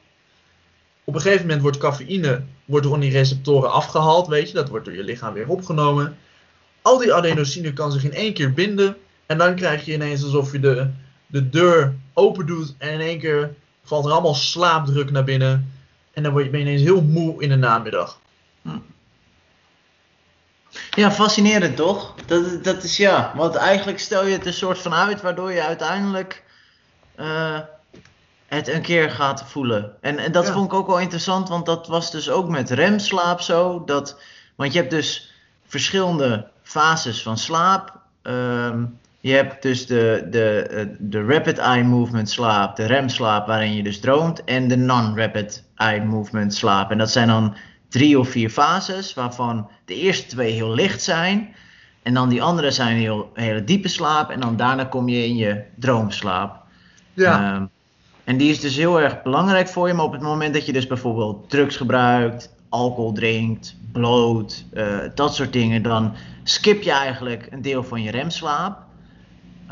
[1.03, 4.85] Op een gegeven moment wordt cafeïne wordt rond die receptoren afgehaald, weet je, dat wordt
[4.85, 6.17] door je lichaam weer opgenomen.
[6.81, 10.51] Al die adenosine kan zich in één keer binden en dan krijg je ineens alsof
[10.51, 10.89] je de,
[11.27, 15.73] de deur open doet en in één keer valt er allemaal slaapdruk naar binnen
[16.13, 18.19] en dan word je ben je ineens heel moe in de namiddag.
[20.89, 22.15] Ja, fascinerend toch?
[22.25, 25.63] Dat, dat is ja, want eigenlijk stel je het een soort van uit waardoor je
[25.63, 26.43] uiteindelijk
[27.15, 27.59] eh,
[28.47, 29.95] het een keer gaat voelen.
[30.01, 30.53] En, en dat Ja.
[30.53, 33.83] vond ik ook wel interessant, want dat was dus ook met remslaap zo.
[33.85, 34.19] Dat,
[34.55, 35.33] want je hebt dus
[35.67, 37.97] verschillende fases van slaap.
[38.21, 38.83] Ehm,
[39.23, 43.83] je hebt dus de, de, eh, de rapid eye movement slaap, de remslaap waarin je
[43.83, 46.91] dus droomt, en de non-rapid eye movement slaap.
[46.91, 47.55] En dat zijn dan
[47.89, 51.55] drie of vier fases, waarvan de eerste twee heel licht zijn.
[52.01, 54.29] En dan die andere zijn heel hele diepe slaap.
[54.29, 56.61] En dan daarna kom je in je droomslaap.
[57.13, 57.65] Ja, Ehm,
[58.23, 59.93] en die is dus heel erg belangrijk voor je.
[59.93, 65.35] Maar op het moment dat je dus bijvoorbeeld drugs gebruikt, alcohol drinkt, bloot, eh, dat
[65.35, 68.91] soort dingen, dan skip je eigenlijk een deel van je remslaap.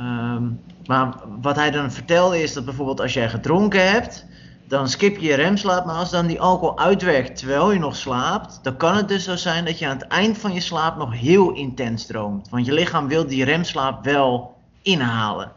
[0.01, 0.43] Ehm,
[0.85, 4.25] maar wat hij dan vertelde is dat bijvoorbeeld als jij gedronken hebt,
[4.67, 5.85] dan skip je je remslaap.
[5.85, 9.35] Maar als dan die alcohol uitwerkt terwijl je nog slaapt, dan kan het dus zo
[9.35, 12.49] zijn dat je aan het eind van je slaap nog heel intens droomt.
[12.49, 15.51] Want je lichaam wil die remslaap wel inhalen.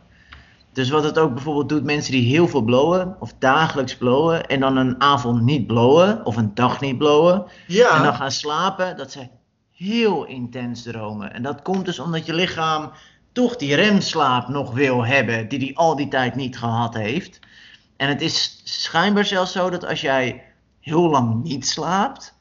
[0.73, 4.61] Dus wat het ook bijvoorbeeld doet, mensen die heel veel blowen, of dagelijks blowen, en
[4.61, 9.13] dan een avond niet blowen, of een dag niet blowen, en dan gaan slapen, dat
[9.13, 9.29] ze
[9.73, 11.33] heel intens dromen.
[11.33, 12.91] En dat komt dus omdat je lichaam
[13.35, 17.39] toch die remslaap nog wil hebben, die hij al die tijd niet gehad heeft.
[17.97, 20.43] En het is schijnbaar zelfs zo dat als jij
[20.81, 22.35] heel lang niet slaapt,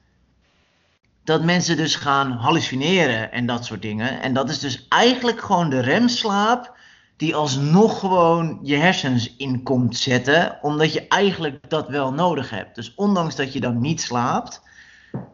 [1.23, 4.21] dat mensen dus gaan hallucineren en dat soort dingen.
[4.21, 6.77] En dat is dus eigenlijk gewoon de remslaap
[7.17, 12.75] die alsnog gewoon je hersens in komt zetten, omdat je eigenlijk dat wel nodig hebt.
[12.75, 14.61] Dus ondanks dat je dan niet slaapt,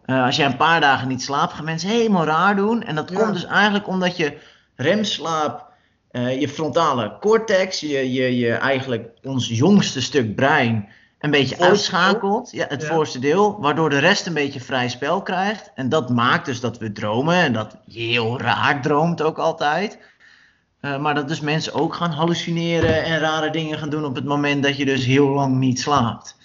[0.06, 2.84] eh, als jij een paar dagen niet slaapt, gaan mensen helemaal raar doen.
[2.84, 3.20] En dat Ja.
[3.20, 4.38] komt dus eigenlijk omdat je
[4.80, 5.68] remslaap,
[6.12, 10.88] eh, je frontale cortex, je, je, je eigenlijk ons jongste stuk brein,
[11.20, 12.52] een beetje uitschakelt.
[12.52, 12.88] Ja, het Ja.
[12.88, 15.72] voorste deel, waardoor de rest een beetje vrij spel krijgt.
[15.76, 20.00] En dat maakt dus dat we dromen en dat je heel raar droomt ook altijd.
[20.82, 24.26] Eh, maar dat dus mensen ook gaan hallucineren en rare dingen gaan doen op het
[24.26, 26.38] moment dat je dus heel lang niet slaapt.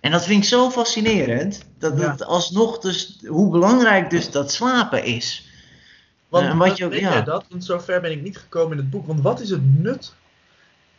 [0.00, 1.64] En dat vind ik zo fascinerend.
[1.78, 2.10] Dat Ja.
[2.10, 5.47] het alsnog dus, hoe belangrijk dus dat slapen is.
[6.28, 7.12] Want en wat je ook- weet ja.
[7.12, 7.44] jij dat?
[7.48, 9.06] Want zover ben ik niet gekomen in het boek.
[9.06, 10.14] Want wat is het nut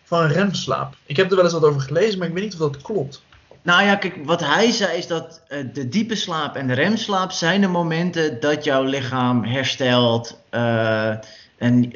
[0.03, 0.95] van remslaap?
[1.05, 3.23] Ik heb er wel eens wat over gelezen, maar ik weet niet of dat klopt.
[3.61, 7.31] Nou ja, kijk, wat hij zei is dat eh, de diepe slaap en de remslaap
[7.31, 10.39] zijn de momenten dat jouw lichaam herstelt.
[10.49, 11.09] eh,
[11.57, 11.91] en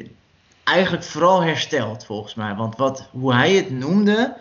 [0.64, 2.54] eigenlijk vooral herstelt, volgens mij.
[2.54, 4.36] Want wat, hoe hij het noemde,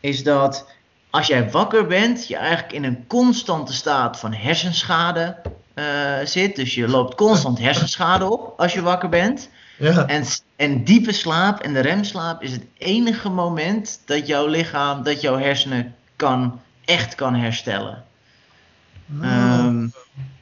[0.00, 0.70] is dat
[1.10, 5.36] als jij wakker bent, je eigenlijk in een constante staat van hersenschade
[5.74, 6.56] eh, zit.
[6.56, 9.48] Dus je loopt constant hersenschade op als je wakker bent.
[9.78, 10.24] Ja, En,
[10.56, 15.38] en diepe slaap en de remslaap is het enige moment dat jouw lichaam, dat jouw
[15.38, 18.04] hersenen kan, echt kan herstellen.
[19.20, 19.28] Ah.
[19.30, 19.86] Ehm,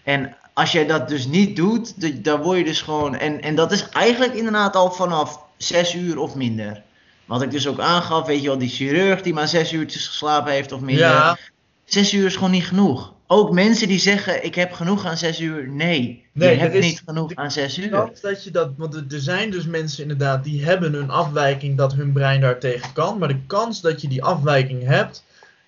[0.02, 3.16] en als jij dat dus niet doet, dan word je dus gewoon.
[3.16, 6.82] En, en dat is eigenlijk inderdaad al vanaf zes uur of minder.
[7.24, 10.52] Wat ik dus ook aangaf, weet je wel, die chirurg die maar zes uurtjes geslapen
[10.52, 11.06] heeft of minder.
[11.06, 11.38] ja,
[11.84, 13.11] Zes uur is gewoon niet genoeg.
[13.32, 15.68] Ook mensen die zeggen, ik heb genoeg aan zes uur.
[15.68, 18.10] Nee, Nee, je hebt is- niet genoeg aan zes uur.
[18.22, 21.94] dat je dat, want er- er zijn dus mensen inderdaad die hebben een afwijking dat
[21.94, 25.24] hun brein daar tegen kan, maar de kans dat je die afwijking hebt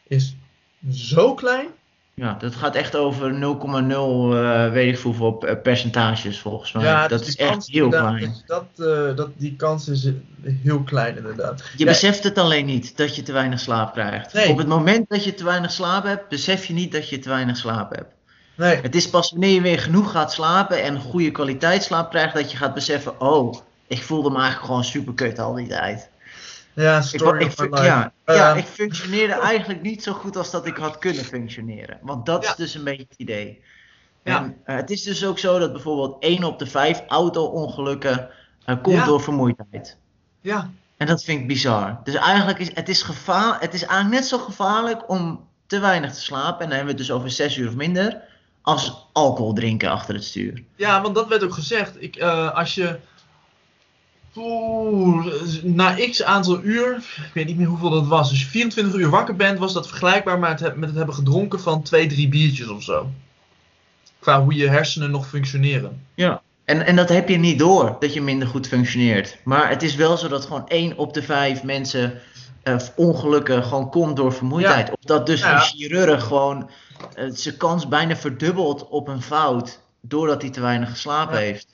[0.08, 0.36] is
[0.92, 1.66] zo klein.
[2.16, 6.84] Ja, dat gaat echt over 0,0 eh weet ik hoeveel eh, percentages volgens mij.
[6.84, 8.18] ja, dat dus is echt heel klein.
[8.18, 10.10] dus Dat, eh, dat, die kans is
[10.62, 11.62] heel klein inderdaad.
[11.76, 14.32] Je Ja, beseft het alleen niet dat je te weinig slaap krijgt.
[14.32, 14.48] Nee.
[14.48, 17.28] Op het moment dat je te weinig slaap hebt, besef je niet dat je te
[17.28, 18.12] weinig slaap hebt.
[18.56, 22.34] Nee, Het is pas wanneer je weer genoeg gaat slapen en goede kwaliteit slaap krijgt,
[22.34, 23.54] dat je gaat beseffen, oh,
[23.86, 26.08] ik voelde me eigenlijk gewoon super kut al die tijd.
[26.74, 27.84] Ja, Ik, story ik, of my fun- life.
[27.84, 31.98] ja, ja, ik functioneerde eigenlijk niet zo goed als dat ik had kunnen functioneren.
[32.02, 32.50] Want dat Ja.
[32.50, 33.62] is dus een beetje het idee.
[34.24, 34.36] Ja.
[34.42, 38.28] En eh, het is dus ook zo dat bijvoorbeeld 1 op de 5 auto-ongelukken
[38.64, 39.04] eh, komt Ja.
[39.04, 39.96] door vermoeidheid.
[40.40, 42.00] ja, En dat vind ik bizar.
[42.04, 46.12] Dus eigenlijk is het, is gevaar, het is eigenlijk net zo gevaarlijk om te weinig
[46.14, 46.60] te slapen.
[46.60, 48.22] En dan hebben we het dus over 6 uur of minder.
[48.62, 50.62] Als alcohol drinken achter het stuur.
[50.76, 52.02] Ja, want dat werd ook gezegd.
[52.02, 52.98] Ik, eh, als je.
[54.36, 55.26] Oeh,
[55.62, 58.30] na x aantal uur, ik weet niet meer hoeveel dat was.
[58.30, 61.60] Als je 24 uur wakker bent, was dat vergelijkbaar met het, met het hebben gedronken
[61.60, 63.10] van 2, 3 biertjes of zo.
[64.18, 66.02] Qua hoe je hersenen nog functioneren.
[66.14, 66.42] Ja.
[66.64, 69.36] En, en dat heb je niet door, dat je minder goed functioneert.
[69.44, 72.20] Maar het is wel zo dat gewoon 1 op de 5 mensen
[72.62, 74.90] eh, ongelukken gewoon komt door vermoeidheid.
[74.90, 75.54] Of dat dus Ja.
[75.54, 76.70] een chirurg gewoon
[77.14, 79.80] eh, zijn kans bijna verdubbelt op een fout.
[80.00, 81.40] Doordat hij te weinig geslapen Ja.
[81.40, 81.66] heeft.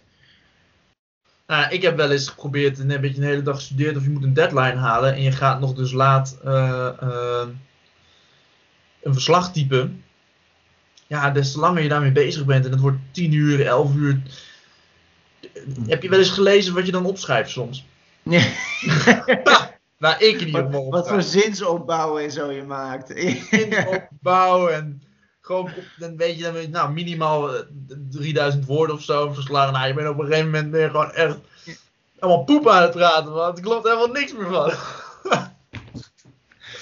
[1.51, 4.23] Nou, ik heb wel eens geprobeerd, een beetje een hele dag gestudeerd of je moet
[4.23, 5.15] een deadline halen.
[5.15, 7.49] En je gaat nog dus laat eh, eh,
[9.03, 10.05] een verslag typen.
[11.07, 14.23] Ja, des te langer je daarmee bezig bent en het wordt 10 uur, 11 uur.
[15.87, 17.87] Heb je wel eens gelezen wat je dan opschrijft soms?
[18.23, 18.43] Ja.
[19.99, 23.15] Nou, ik ieder Wat, wat voor zinsopbouwen en zo je maakt.
[24.11, 25.03] opbouw en
[25.51, 27.63] gewoon, dan weet je, dan weet je, nou, minimaal eh,
[28.11, 29.73] 3000 woorden of zo verslagen.
[29.73, 31.39] Nou, je bent op een gegeven moment je gewoon echt
[32.19, 34.73] allemaal poep aan het praten, want er klopt helemaal niks meer van.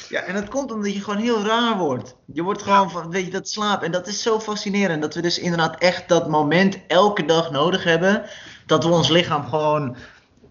[0.08, 2.16] Ja, en dat komt omdat je gewoon heel raar wordt.
[2.32, 3.82] Je wordt gewoon van, weet je, dat slaap.
[3.82, 5.02] En dat is zo fascinerend.
[5.02, 8.22] Dat we dus inderdaad echt dat moment elke dag nodig hebben.
[8.66, 9.96] Dat we ons lichaam gewoon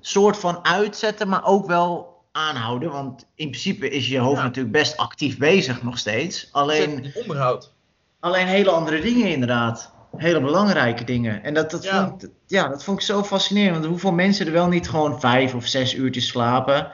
[0.02, 2.92] soort van uitzetten, maar ook wel aanhouden.
[2.92, 4.44] Want in principe is je hoofd Ja.
[4.44, 6.50] natuurlijk best actief bezig nog steeds.
[6.52, 7.74] Alleen, onderhoud.
[8.20, 9.92] Alleen hele andere dingen inderdaad.
[10.18, 11.44] Hele belangrijke dingen.
[11.44, 12.08] En dat, dat, Ja.
[12.08, 13.76] Vond, ik- ja, dat vond ik zo fascinerend.
[13.76, 16.92] Want hoeveel mensen er wel niet gewoon vijf of zes uurtjes slapen.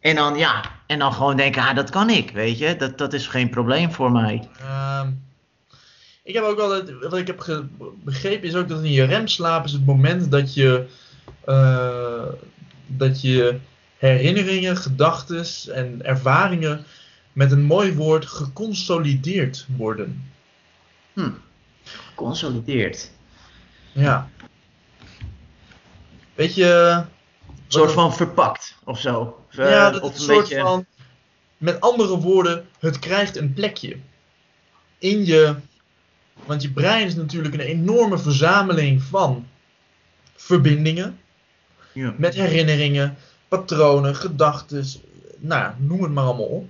[0.00, 2.76] En dan, ja, en dan gewoon denken, ah, dat kan ik, weet je.
[2.76, 4.48] Dat, dat is geen probleem voor mij.
[4.60, 5.08] Ehm,
[6.24, 7.64] ik heb ook altijd, wat ik heb
[8.04, 10.86] begrepen is ook dat in je remslaap is het moment dat je,
[11.44, 12.24] eh,
[12.86, 13.58] dat je
[13.96, 16.84] herinneringen, gedachten en ervaringen
[17.32, 20.30] met een mooi woord geconsolideerd worden.
[21.12, 21.30] Hm.
[21.84, 23.10] Geconsolideerd.
[23.92, 24.28] Ja.
[26.34, 27.04] Weet je.
[27.48, 29.44] Een soort van verpakt of zo.
[29.50, 30.86] Of, eh, ja, dat of een soort beetje- van.
[31.56, 33.96] Met andere woorden, het krijgt een plekje.
[34.98, 35.54] In je.
[36.46, 39.46] Want je brein is natuurlijk een enorme verzameling van
[40.36, 41.20] verbindingen.
[41.92, 42.14] Ja.
[42.18, 43.16] Met herinneringen,
[43.48, 44.84] patronen, gedachten.
[45.38, 46.68] Nou, ja, noem het maar allemaal op.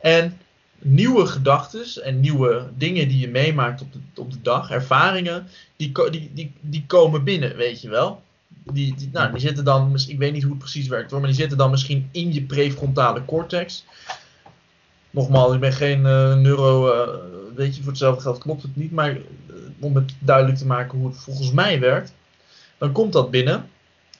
[0.00, 0.38] En
[0.82, 5.92] nieuwe gedachten en nieuwe dingen die je meemaakt op de, op de dag, ervaringen, die,
[6.10, 8.22] die, die, die komen binnen, weet je wel.
[8.72, 11.38] Die, nou, die zitten dan, ik weet niet hoe het precies werkt hoor, maar die
[11.38, 13.84] zitten dan misschien in je prefrontale cortex.
[15.10, 17.08] Nogmaals, ik ben geen eh, neuro, eh,
[17.54, 19.20] weet je, voor hetzelfde geld klopt het niet, maar eh,
[19.78, 22.14] om het duidelijk te maken hoe het volgens mij werkt,
[22.78, 23.70] dan komt dat binnen.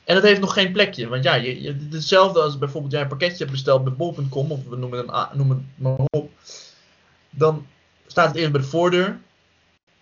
[0.05, 3.09] En het heeft nog geen plekje, want ja, je, je, hetzelfde als bijvoorbeeld jij een
[3.09, 6.31] pakketje hebt besteld bij bol.com, of we noemen het, een, noemen het maar op,
[7.31, 7.67] dan
[8.07, 9.07] staat het eerst bij de voordeur.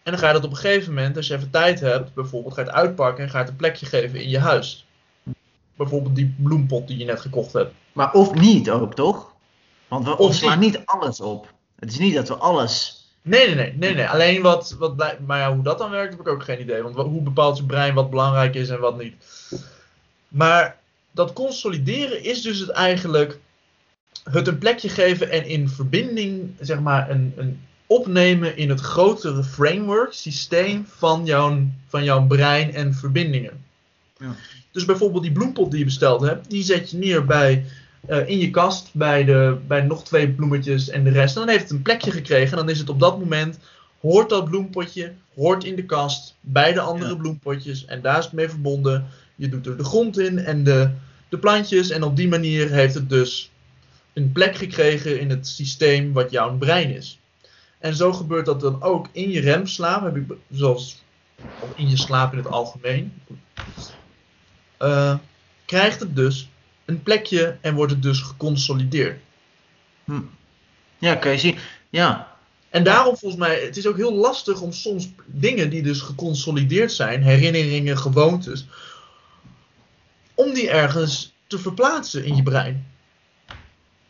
[0.02, 2.54] En dan ga je dat op een gegeven moment, als je even tijd hebt, bijvoorbeeld
[2.54, 4.86] ga je het uitpakken en ga je het een plekje geven in je huis.
[5.76, 7.72] Bijvoorbeeld die bloempot die je net gekocht hebt.
[7.92, 9.32] Maar of niet ook, toch?
[9.88, 11.52] Want we, Of slaan niet alles op.
[11.78, 13.04] Het is niet dat we alles...
[13.22, 14.08] Nee, nee, nee, nee, nee.
[14.08, 16.82] Alleen wat, wat maar ja, hoe dat dan werkt, heb ik ook geen idee.
[16.82, 19.14] Want wa- hoe bepaalt je brein wat belangrijk is en wat niet?
[20.30, 20.76] Maar
[21.10, 23.38] dat consolideren is dus het eigenlijk
[24.24, 29.44] het een plekje geven en in verbinding, zeg maar, een, een opnemen in het grotere
[29.44, 33.64] framework, systeem van jouw, van jouw brein en verbindingen.
[34.18, 34.34] Ja.
[34.72, 37.64] Dus bijvoorbeeld die bloempot die je besteld hebt, die zet je neer bij,
[38.06, 41.34] eh, in je kast bij, de, bij nog twee bloemetjes en de rest.
[41.34, 43.58] En dan heeft het een plekje gekregen en dan is het op dat moment,
[44.00, 47.16] hoort dat bloempotje, hoort in de kast bij de andere Ja.
[47.16, 49.06] bloempotjes en daar is het mee verbonden.
[49.40, 50.90] Je doet er de grond in en de,
[51.28, 53.50] de plantjes en op die manier heeft het dus
[54.12, 57.18] een plek gekregen in het systeem wat jouw brein is.
[57.78, 61.02] En zo gebeurt dat dan ook in je remslaap, heb ik, zoals
[61.60, 63.12] of in je slaap in het algemeen.
[64.76, 65.14] Eh,
[65.64, 66.48] krijgt het dus
[66.84, 69.20] een plekje en wordt het dus geconsolideerd.
[70.04, 70.20] Hm.
[70.98, 71.56] Ja, kun je zien.
[71.90, 72.36] Ja.
[72.68, 76.92] En daarom volgens mij, het is ook heel lastig om soms dingen die dus geconsolideerd
[76.92, 78.66] zijn, herinneringen, gewoontes,
[80.44, 82.86] om die ergens te verplaatsen in je brein.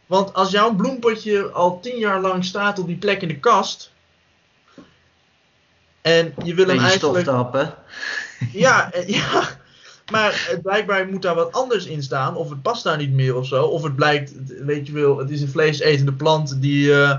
[0.07, 3.93] Want als jouw bloempotje al tien jaar lang staat op die plek in de kast,
[6.01, 7.75] en je wil hem eigenlijk tappen.
[8.53, 9.49] Ja, eh, ja.
[10.11, 12.37] Maar eh, blijkbaar moet daar wat anders in staan.
[12.37, 13.65] Of het past daar niet meer of zo.
[13.65, 14.33] Of het blijkt,
[14.65, 16.93] weet je wel, het is een vleesetende plant die...
[16.93, 17.19] eh,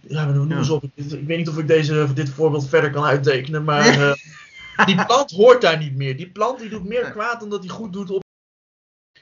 [0.00, 0.56] ja, maar noem Ja.
[0.56, 0.84] eens op.
[0.94, 3.64] Ik, weet niet of ik deze, dit voorbeeld verder kan uittekenen.
[3.64, 4.16] Maar
[4.84, 6.16] die plant hoort daar niet meer.
[6.16, 8.20] Die plant die doet meer kwaad dan dat hij goed doet op...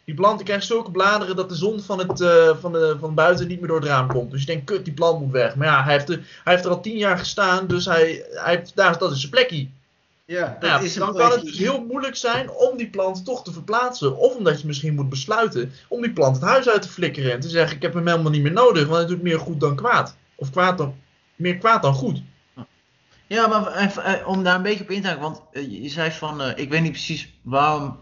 [0.05, 3.15] Die plant die krijgt zulke bladeren dat de zon van, het, eh, van, de, van
[3.15, 4.31] buiten niet meer door het raam komt.
[4.31, 5.57] Dus je denkt, kut, die plant moet weg.
[5.57, 7.67] Maar ja, hij heeft er, hij heeft er al tien jaar gestaan.
[7.67, 9.69] Dus hij, hij heeft, daar, dat is zijn plekje.
[10.31, 13.53] Ja, Nou ja, dan kan het dus heel moeilijk zijn om die plant toch te
[13.53, 14.17] verplaatsen.
[14.17, 17.33] Of omdat je misschien moet besluiten om die plant het huis uit te flikkeren.
[17.33, 19.61] En te zeggen, ik heb hem helemaal niet meer nodig, want hij doet meer goed
[19.61, 20.17] dan kwaad.
[20.35, 20.95] Of kwaad dan,
[21.37, 22.23] meer kwaad dan goed.
[23.33, 25.89] Ja, maar even, eh, om daar een beetje op in te haken, want eh, je
[25.89, 27.97] zei van, eh, ik weet niet precies waarom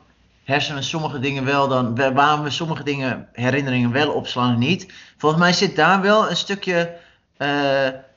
[0.44, 4.92] hersenen sommige dingen wel dan, wa- waarom we sommige dingen, herinneringen wel opslaan en niet.
[5.16, 6.96] Volgens mij zit daar wel een stukje,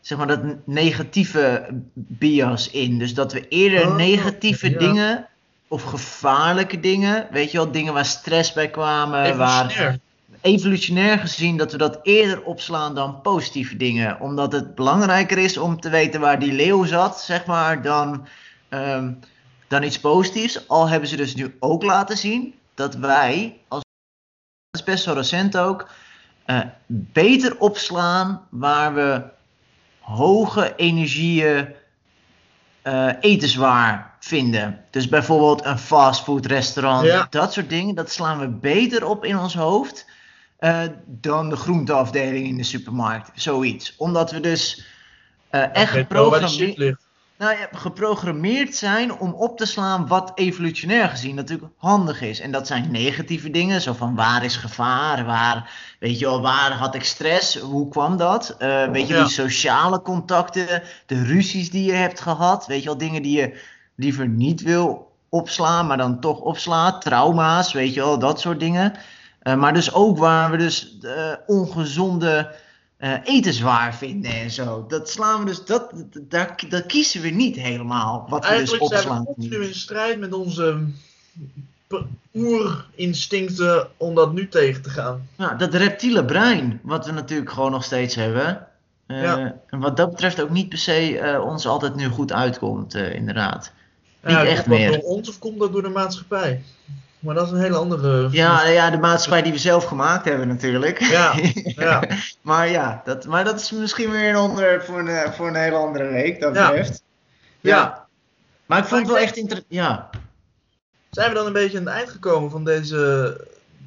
[0.01, 2.97] zeg maar, dat negatieve bias in.
[2.99, 4.77] Dus dat we eerder Oh, negatieve ja.
[4.77, 5.27] dingen,
[5.67, 9.99] of gevaarlijke dingen, weet je wel, dingen waar stress bij kwamen, waar Evolutionair.
[10.41, 14.19] Evolutionair gezien dat we dat eerder opslaan dan positieve dingen.
[14.19, 18.27] Omdat het belangrijker is om te weten waar die leeuw zat, zeg maar, dan,
[18.69, 19.11] ehm,
[19.67, 20.67] dan iets positiefs.
[20.67, 23.83] Al hebben ze dus nu ook laten zien dat wij, als
[24.71, 25.89] dat is best wel recent ook,
[26.45, 29.23] eh, beter opslaan waar we
[29.99, 31.67] hoge energieën
[32.81, 34.85] eh, etenswaar vinden.
[34.89, 37.27] Dus bijvoorbeeld een fastfood restaurant, Ja.
[37.29, 40.05] dat soort dingen, dat slaan we beter op in ons hoofd
[40.61, 43.31] eh, dan de groenteafdeling in de supermarkt.
[43.33, 43.95] Zoiets.
[43.97, 44.85] Omdat we dus
[45.49, 46.95] eh, echt geprogrammeerd,
[47.37, 52.39] nou, ja, geprogrammeerd zijn om op te slaan wat evolutionair gezien natuurlijk handig is.
[52.39, 56.71] En dat zijn negatieve dingen, zo van waar is gevaar, waar, weet je wel, waar
[56.71, 58.55] had ik stress, hoe kwam dat?
[58.57, 62.97] Eh, weet je, die sociale contacten, de ruzies die je hebt gehad, weet je wel,
[62.97, 63.61] dingen die je
[63.95, 68.93] liever niet wil opslaan, maar dan toch opslaat, trauma's, weet je wel, dat soort dingen.
[69.41, 72.51] Eh, maar dus ook waar we dus eh, ongezonde
[72.97, 74.85] eh etenswaar vinden en zo.
[74.87, 78.25] Dat slaan we dus, dat, daar, dat kiezen we niet helemaal.
[78.29, 79.25] Wat we dus Eigenlijk zijn we opslaan.
[79.25, 80.83] continu in strijd met onze
[82.35, 85.27] oerinstincten om dat nu tegen te gaan.
[85.35, 88.67] Nou, dat reptiele brein, wat we natuurlijk gewoon nog steeds hebben.
[89.07, 89.55] Ja.
[89.67, 93.71] En wat dat betreft ook niet per se ons altijd nu goed uitkomt, inderdaad.
[94.23, 94.91] Niet Ja, echt komt dat meer.
[94.91, 96.61] door ons of komt dat door de maatschappij?
[97.21, 98.27] Maar dat is een hele andere...
[98.31, 100.99] Ja, ja, de maatschappij die we zelf gemaakt hebben natuurlijk.
[100.99, 102.03] Ja, ja.
[102.41, 105.75] maar ja, dat, maar dat is misschien weer een onderwerp voor een, voor een hele
[105.75, 106.67] andere week, dat Ja.
[106.67, 107.03] betreft.
[107.59, 108.05] Ja.
[108.65, 109.73] Maar ik vond het wel echt interessant.
[109.73, 110.09] Ja.
[111.09, 113.41] Zijn we dan een beetje aan het eind gekomen van deze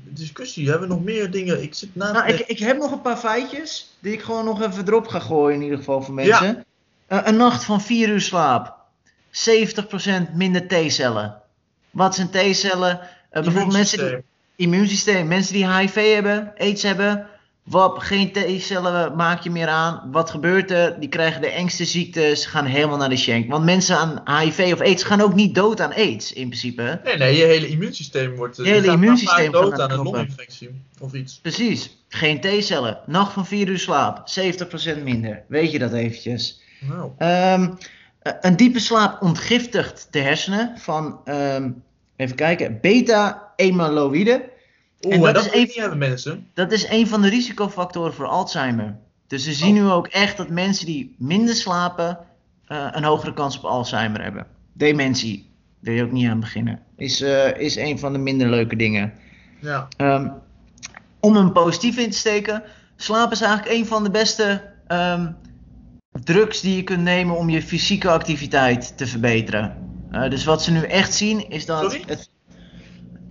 [0.05, 0.71] discussie?
[0.71, 1.63] Hebben we nog meer dingen?
[1.63, 4.63] Ik zit na Nou, ik, ik heb nog een paar feitjes die ik gewoon nog
[4.63, 6.65] even erop ga gooien in ieder geval voor mensen.
[7.07, 8.75] Eh, een nacht van 4 uur slaap.
[9.31, 11.35] 70% minder T-cellen.
[11.91, 13.01] Wat zijn T-cellen?
[13.35, 14.17] Eh, bijvoorbeeld mensen die
[14.57, 15.27] Immuunsysteem.
[15.29, 17.27] mensen die HIV hebben, AIDS hebben.
[17.63, 20.09] Wap, geen T-cellen maak je meer aan.
[20.13, 21.01] Wat gebeurt er?
[21.01, 23.51] Die krijgen de engste ziektes, gaan helemaal naar de shank.
[23.51, 27.01] Want mensen aan HIV of AIDS gaan ook niet dood aan AIDS in principe.
[27.05, 28.59] Nee, nee, je hele immuunsysteem wordt...
[28.59, 30.71] eh, Je hele gaat immuunsysteem vaak dood gaat aan een longinfectie
[31.01, 31.39] of iets.
[31.43, 31.97] Precies.
[32.09, 32.99] Geen T-cellen.
[33.07, 34.29] Nacht van 4 uur slaap.
[34.99, 35.43] 70% minder.
[35.49, 36.61] Weet je dat eventjes?
[36.81, 37.71] Nou, Ehm,
[38.23, 41.71] eh, een diepe slaap ontgiftigt de hersenen van, ehm,
[42.17, 44.53] even kijken, beta-amyloïde.
[45.07, 46.47] Oeh, En dat dat, is een- hebben mensen.
[46.55, 48.97] Dat is een van de risicofactoren voor Alzheimer.
[49.27, 52.19] Dus ze zien nu ook echt dat mensen die minder slapen
[52.67, 54.47] eh, een hogere kans op Alzheimer hebben.
[54.73, 55.51] Dementie,
[55.81, 56.81] wil je ook niet aan beginnen.
[56.97, 59.13] Is, eh, is een van de minder leuke dingen.
[59.61, 59.89] Ja.
[59.97, 60.29] Ehm,
[61.21, 62.63] om hem positief in te steken,
[62.97, 65.33] slaap is eigenlijk een van de beste ehm,
[66.25, 69.77] drugs die je kunt nemen om je fysieke activiteit te verbeteren.
[70.15, 71.81] Eh, dus wat ze nu echt zien is dat.
[71.81, 72.03] Sorry?
[72.07, 72.31] Het...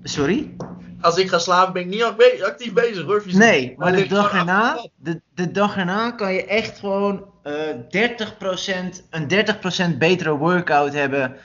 [0.04, 0.56] Sorry?
[1.02, 3.22] Als ik ga slapen ben ik niet actief bezig hoor.
[3.22, 3.40] fysiek.
[3.40, 9.06] Nee, maar de dag erna, de, de dag erna kan je echt gewoon eh 30%,
[9.10, 11.36] een 30% betere workout hebben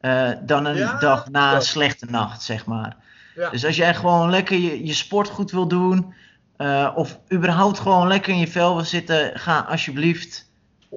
[0.00, 2.96] eh, dan een Ja, dag na een slechte nacht, zeg maar.
[3.34, 3.50] Ja.
[3.50, 6.14] Dus als jij gewoon lekker je, je sport goed wil doen,
[6.56, 10.50] eh, of überhaupt gewoon lekker in je vel wil zitten, ga alsjeblieft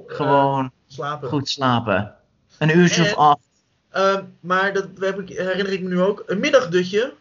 [0.06, 1.28] gewoon slapen.
[1.28, 2.14] goed slapen.
[2.58, 3.16] Een uurtje of En-
[3.92, 6.22] Ehm, maar dat heb ik, herinner ik me nu ook.
[6.26, 7.12] Een middagdutje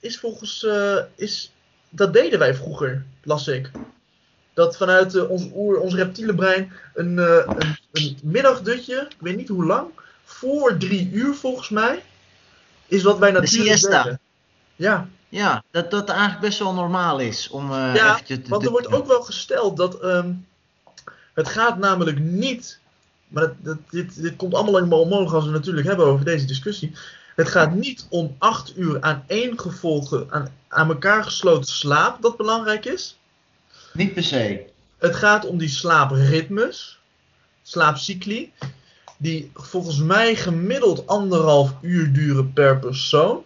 [0.00, 0.64] is volgens.
[0.64, 1.52] eh, is,
[1.88, 3.70] dat deden wij vroeger, las ik.
[4.54, 9.36] Dat vanuit eh, ons oer, ons reptiele brein een, eh, een, een middagdutje, ik weet
[9.36, 9.88] niet hoe lang,
[10.24, 12.02] voor drie uur volgens mij,
[12.86, 14.02] is wat wij natuurlijk siesta.
[14.02, 14.20] deden.
[14.76, 19.06] Ja, Ja, dat dat eigenlijk best wel normaal is om Ja, want er wordt ook
[19.06, 20.32] wel gesteld dat ehm,
[21.34, 22.78] het gaat namelijk niet,
[23.28, 26.24] maar dat, dat, dit, dit komt allemaal in omhoog als we het natuurlijk hebben over
[26.24, 26.92] deze discussie.
[27.36, 32.36] Het gaat niet om acht uur aan één gevolgen, aan, aan elkaar gesloten slaap dat
[32.36, 33.18] belangrijk is.
[33.92, 34.66] Niet per se.
[34.98, 36.98] Het gaat om die slaapritmes,
[37.62, 38.52] slaapcycli,
[39.16, 43.44] die volgens mij gemiddeld anderhalf uur duren per persoon.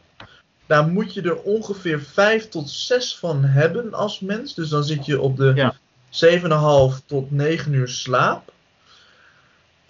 [0.66, 4.55] Daar moet je er ongeveer 5 tot 6 van hebben als mens.
[4.55, 5.76] Dus dan zit je op de Ja.
[6.11, 8.52] 7,5 tot 9 uur slaap.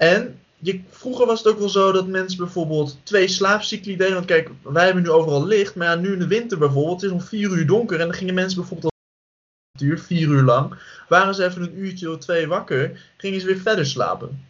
[0.02, 4.14] En je, vroeger was het ook wel zo dat mensen bijvoorbeeld twee slaapcycli deden.
[4.14, 5.74] Want kijk, wij hebben nu overal licht.
[5.74, 8.00] Maar ja, nu in de winter bijvoorbeeld, het is om 4 uur donker.
[8.00, 10.74] En dan gingen mensen bijvoorbeeld al uur, 4 uur lang.
[11.08, 14.44] Waren ze even een uurtje of twee wakker, gingen ze weer verder slapen.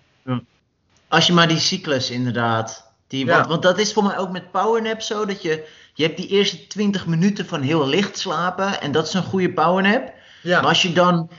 [1.09, 2.91] Als je maar die cyclus inderdaad.
[3.07, 3.35] Die, Ja.
[3.37, 5.25] want, want dat is voor mij ook met powernap zo.
[5.27, 8.81] Dat je, je hebt die eerste 20 minuten van heel licht slapen.
[8.81, 10.13] En dat is een goede powernap.
[10.43, 11.31] Ja, Maar als je dan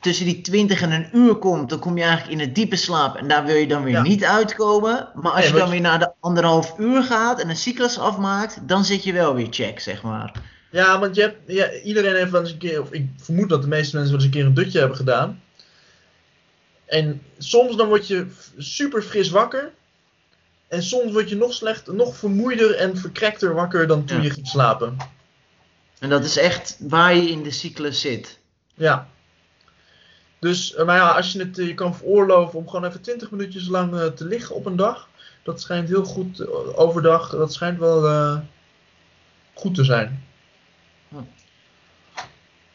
[0.00, 3.16] tussen die 20 en een uur komt, dan kom je eigenlijk in het diepe slaap.
[3.16, 4.02] En daar wil je dan weer Ja.
[4.02, 5.08] niet uitkomen.
[5.14, 8.68] Maar als Nee, je dan weer naar de anderhalf uur gaat en een cyclus afmaakt,
[8.68, 10.32] dan zit je wel weer check, zeg maar.
[10.70, 13.62] Ja, want je hebt, ja, iedereen heeft wel eens een keer, of ik vermoed dat
[13.62, 15.42] de meeste mensen wel eens een keer een dutje hebben gedaan.
[16.86, 18.26] En soms dan word je
[18.58, 19.72] super fris wakker.
[20.68, 24.22] En soms word je nog slechter, nog vermoeider en verkrekter wakker dan toen Ja.
[24.22, 24.96] je ging slapen.
[25.98, 28.38] En dat is echt waar je in de cyclus zit.
[28.74, 29.08] Ja.
[30.38, 33.30] Dus, eh, maar ja, als je het eh, je kan veroorloven om gewoon even 20
[33.30, 35.08] minuutjes lang eh, te liggen op een dag.
[35.42, 38.40] Dat schijnt heel goed overdag, dat schijnt wel
[39.54, 40.24] goed te zijn.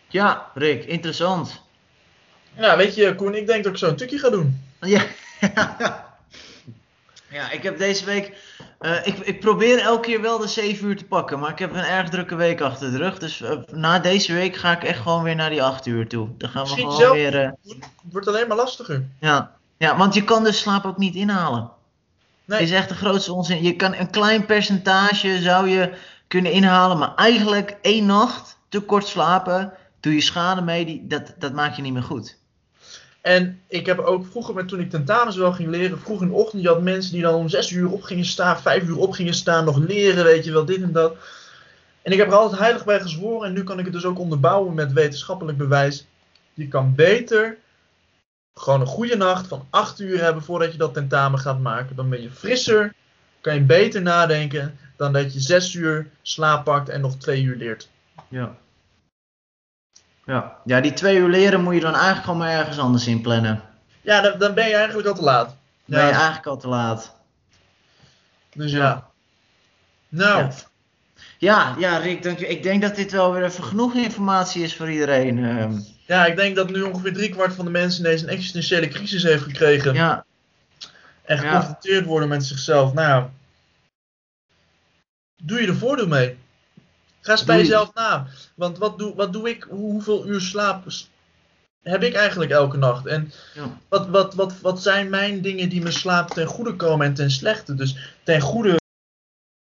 [0.08, 1.62] Ja, Rick, interessant.
[2.56, 4.62] Ja, weet je, Koen, ik denk dat ik zo een tukje ga doen.
[4.82, 5.06] Ja.
[7.34, 8.38] ja, ik heb deze week.
[8.80, 11.74] eh, ik, ik probeer elke keer wel de 7 uur te pakken, maar ik heb
[11.74, 13.18] een erg drukke week achter de rug.
[13.20, 16.30] Dus eh, na deze week ga ik echt gewoon weer naar die 8 uur toe.
[16.38, 17.40] Dan gaan we Misschien gewoon zelf- weer.
[17.42, 19.04] eh, Het wordt alleen maar lastiger.
[19.20, 19.52] ja.
[19.78, 21.70] ja, want je kan dus slaap ook niet inhalen.
[22.46, 22.62] Nee.
[22.62, 23.64] is echt de grootste onzin.
[23.64, 25.94] Je kan een klein percentage zou je
[26.28, 31.34] kunnen inhalen, maar eigenlijk één nacht te kort slapen, doe je schade mee, die, dat,
[31.40, 32.38] dat maak je niet meer goed.
[33.24, 36.34] En ik heb ook vroeger, met, toen ik tentamens wel ging leren, vroeg in de
[36.34, 39.12] ochtend, je had mensen die dan om zes uur op gingen staan, vijf uur op
[39.12, 41.16] gingen staan, nog leren, weet je wel, dit en dat.
[42.02, 44.20] En ik heb er altijd heilig bij gezworen en nu kan ik het dus ook
[44.20, 46.06] onderbouwen met wetenschappelijk bewijs.
[46.54, 47.58] Je kan beter
[48.54, 51.96] gewoon een goede nacht van acht uur hebben voordat je dat tentamen gaat maken.
[51.96, 52.94] Dan ben je frisser,
[53.42, 57.56] kan je beter nadenken dan dat je zes uur slaap pakt en nog twee uur
[57.56, 57.90] leert.
[58.28, 58.58] Ja.
[60.26, 60.58] Ja.
[60.66, 63.62] ja, die twee uur leren moet je dan eigenlijk gewoon maar ergens anders in plannen.
[64.02, 65.48] Ja, dan, dan ben je eigenlijk al te laat.
[65.48, 65.56] Dan
[66.00, 67.16] ben je eigenlijk al te laat.
[68.54, 69.08] dus ja.
[70.10, 70.52] Nou,
[71.38, 71.76] Ja.
[71.78, 72.48] Ja, Rick, dank je.
[72.48, 75.44] Ik denk dat dit wel weer even genoeg informatie is voor iedereen.
[75.46, 75.80] ehm.
[76.06, 79.44] Ja, ik denk dat nu ongeveer driekwart van de mensen ineens een existentiële crisis heeft
[79.44, 79.94] gekregen.
[79.94, 80.26] ja,
[81.24, 81.42] En Ja.
[81.42, 82.94] geconfronteerd worden met zichzelf.
[82.94, 83.30] Nou, ja.
[85.44, 86.38] doe je er voordeel mee.
[87.24, 88.28] Ga eens bij jezelf na.
[88.56, 89.64] Want wat doe, wat doe ik?
[89.70, 90.84] Hoe- Hoeveel uur slaap
[91.82, 93.06] heb ik eigenlijk elke nacht?
[93.06, 93.78] En ja.
[93.90, 97.32] wat, wat, wat, wat zijn mijn dingen die mijn slaap ten goede komen en ten
[97.32, 97.74] slechte?
[97.76, 98.76] Dus ten goede,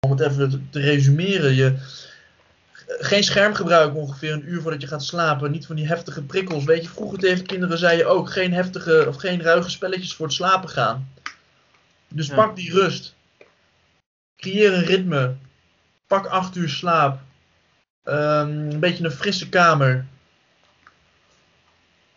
[0.06, 1.74] om het even te, resumeren, je,
[2.86, 5.50] geen schermgebruik ongeveer een uur voordat je gaat slapen.
[5.50, 6.64] Niet van die heftige prikkels.
[6.64, 10.26] Weet je, vroeger tegen kinderen zei je ook geen heftige of geen ruige spelletjes voor
[10.26, 11.12] het slapen gaan.
[12.08, 12.34] Dus Ja.
[12.34, 13.14] pak die rust.
[14.36, 15.34] Creëer een ritme.
[16.06, 17.20] Pak acht uur slaap.
[18.04, 20.04] Ehm, een beetje een frisse kamer.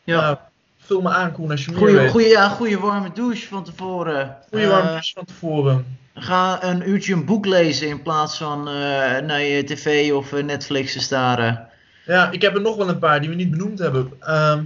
[0.04, 0.22] ja.
[0.22, 0.38] Nou,
[0.78, 2.10] vul me aan, Koen, als je meer Goeie, weet.
[2.12, 4.38] goeie, ja, goeie warme douche van tevoren.
[4.50, 5.98] Goeie Eh, warme douche van tevoren.
[6.14, 8.74] Ga een uurtje een boek lezen in plaats van eh,
[9.20, 11.70] naar je tv of eh, Netflix te staren.
[12.06, 14.12] Ja, ik heb er nog wel een paar die we niet benoemd hebben.
[14.20, 14.64] Ehm,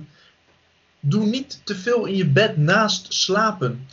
[0.99, 3.87] doe niet te veel in je bed naast slapen.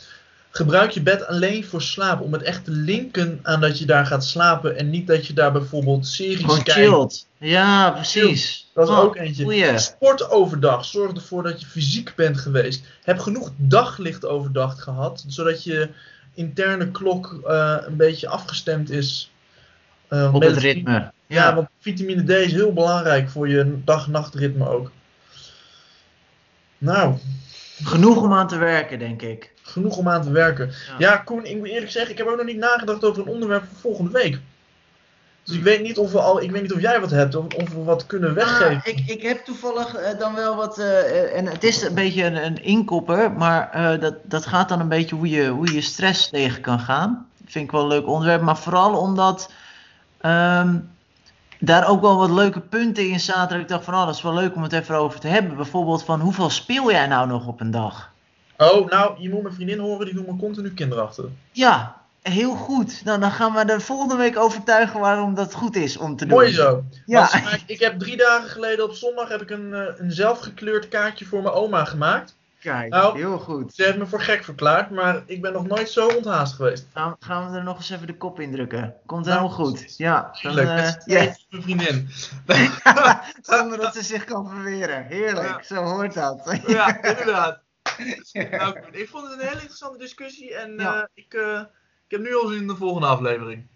[0.55, 2.21] Gebruik je bed alleen voor slaap.
[2.21, 4.77] Om het echt te linken aan dat je daar gaat slapen.
[4.77, 6.71] En niet dat je daar bijvoorbeeld series Gewoon kijkt.
[6.79, 7.25] chilled.
[7.37, 8.69] Ja, precies.
[8.73, 9.43] Dat is Oh, ook eentje.
[9.43, 9.77] goeie.
[9.79, 10.85] Sport overdag.
[10.85, 12.83] Zorg ervoor dat je fysiek bent geweest.
[13.03, 15.23] Heb genoeg daglicht overdag gehad.
[15.27, 15.89] Zodat je
[16.33, 19.31] interne klok eh, een beetje afgestemd is.
[20.07, 20.91] eh, Op het ritme.
[20.91, 24.91] Ja, Ja, want vitamine D is heel belangrijk voor je dag-nachtritme ook.
[26.77, 27.15] Nou,
[27.83, 29.51] genoeg om aan te werken, denk ik.
[29.63, 30.67] Genoeg om aan te werken.
[30.67, 30.95] Ja.
[30.97, 33.63] Ja, Koen, ik moet eerlijk zeggen, ik heb ook nog niet nagedacht over een onderwerp
[33.63, 34.39] voor volgende week.
[35.43, 37.45] Dus ik weet niet of we al, ik weet niet of jij wat hebt, of,
[37.45, 38.75] of we wat kunnen weggeven.
[38.75, 42.23] Ah, ik, ik heb toevallig eh, dan wel wat, eh, en het is een beetje
[42.23, 45.81] een, een inkopper, maar eh, dat, dat gaat dan een beetje hoe je, hoe je
[45.81, 47.27] stress tegen kan gaan.
[47.45, 49.51] Vind ik wel een leuk onderwerp, maar vooral omdat
[50.21, 50.77] ehm,
[51.59, 53.59] daar ook wel wat leuke punten in zaten.
[53.59, 55.55] Ik dacht van, oh, dat is wel leuk om het even over te hebben.
[55.55, 58.12] Bijvoorbeeld van, hoeveel speel jij nou nog op een dag?
[58.71, 61.25] Oh, nou, je moet mijn vriendin horen, die doet me continu kinderachtig.
[61.51, 63.01] Ja, Heel goed.
[63.03, 66.37] Nou, dan gaan we de volgende week overtuigen waarom dat goed is om te doen.
[66.37, 66.83] Mooi zo.
[67.05, 67.29] Ja.
[67.31, 71.25] Want ik heb drie dagen geleden op zondag heb ik een, eh, een zelfgekleurd kaartje
[71.25, 72.35] voor mijn oma gemaakt.
[72.59, 73.73] Kijk, Nou, heel goed.
[73.73, 76.85] Ze heeft me voor gek verklaard, maar ik ben nog nooit zo onthaast geweest.
[76.93, 78.93] Gaan, gaan we er nog eens even de kop in drukken.
[79.05, 79.97] Komt Nou, helemaal goed.
[79.97, 82.09] Ja, dan, Leuk, eh, tweeën voor mijn vriendin.
[83.41, 85.05] Zonder dat ze zich kan verweren.
[85.05, 85.75] Heerlijk, Ja.
[85.75, 86.59] zo hoort dat.
[86.67, 87.59] Ja, inderdaad.
[88.51, 90.95] Nou, ik vond het een hele interessante discussie en Ja.
[91.01, 91.59] eh, ik, eh,
[92.07, 93.67] ik heb nu al zin in de volgende aflevering.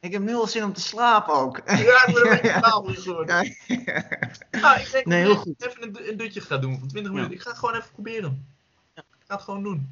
[0.00, 1.60] Ik heb nu al zin om te slapen ook.
[1.66, 3.56] Ja, ik ben een beetje tafel geworden.
[3.66, 4.04] Ja.
[4.50, 5.66] Nou, ik denk Nee, dat heel ik goed.
[5.66, 7.16] even een, een dutje ga doen van 20 Ja.
[7.16, 7.36] minuten.
[7.36, 8.46] Ik ga het gewoon even proberen.
[8.94, 9.90] Ik ga het gewoon doen.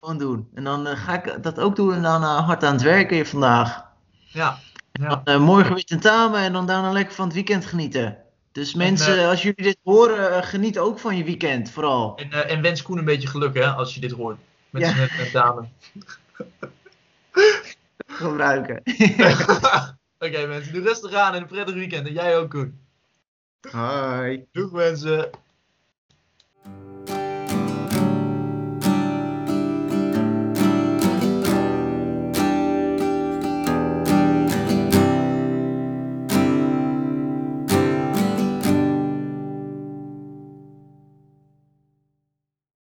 [0.00, 0.48] Gewoon doen.
[0.54, 3.26] En dan eh, ga ik dat ook doen en dan hard aan het werken hier
[3.26, 3.84] vandaag.
[4.26, 4.58] Ja.
[4.92, 5.08] ja.
[5.08, 8.18] Dan, eh, morgen weer tentamen en dan daarna lekker van het weekend genieten.
[8.56, 12.16] Dus mensen, eh, als jullie dit horen, eh, geniet ook van je weekend vooral.
[12.16, 14.38] En, eh, en wens Koen een beetje geluk hè, als je dit hoort.
[14.70, 14.94] Met Ja.
[14.94, 15.68] zijn dame.
[18.06, 18.82] Gebruiken.
[20.18, 22.06] Oké mensen, doe rustig aan en een prettig weekend.
[22.06, 22.78] En jij ook Koen.
[23.70, 24.44] Hoi.
[24.52, 25.30] Doeg mensen.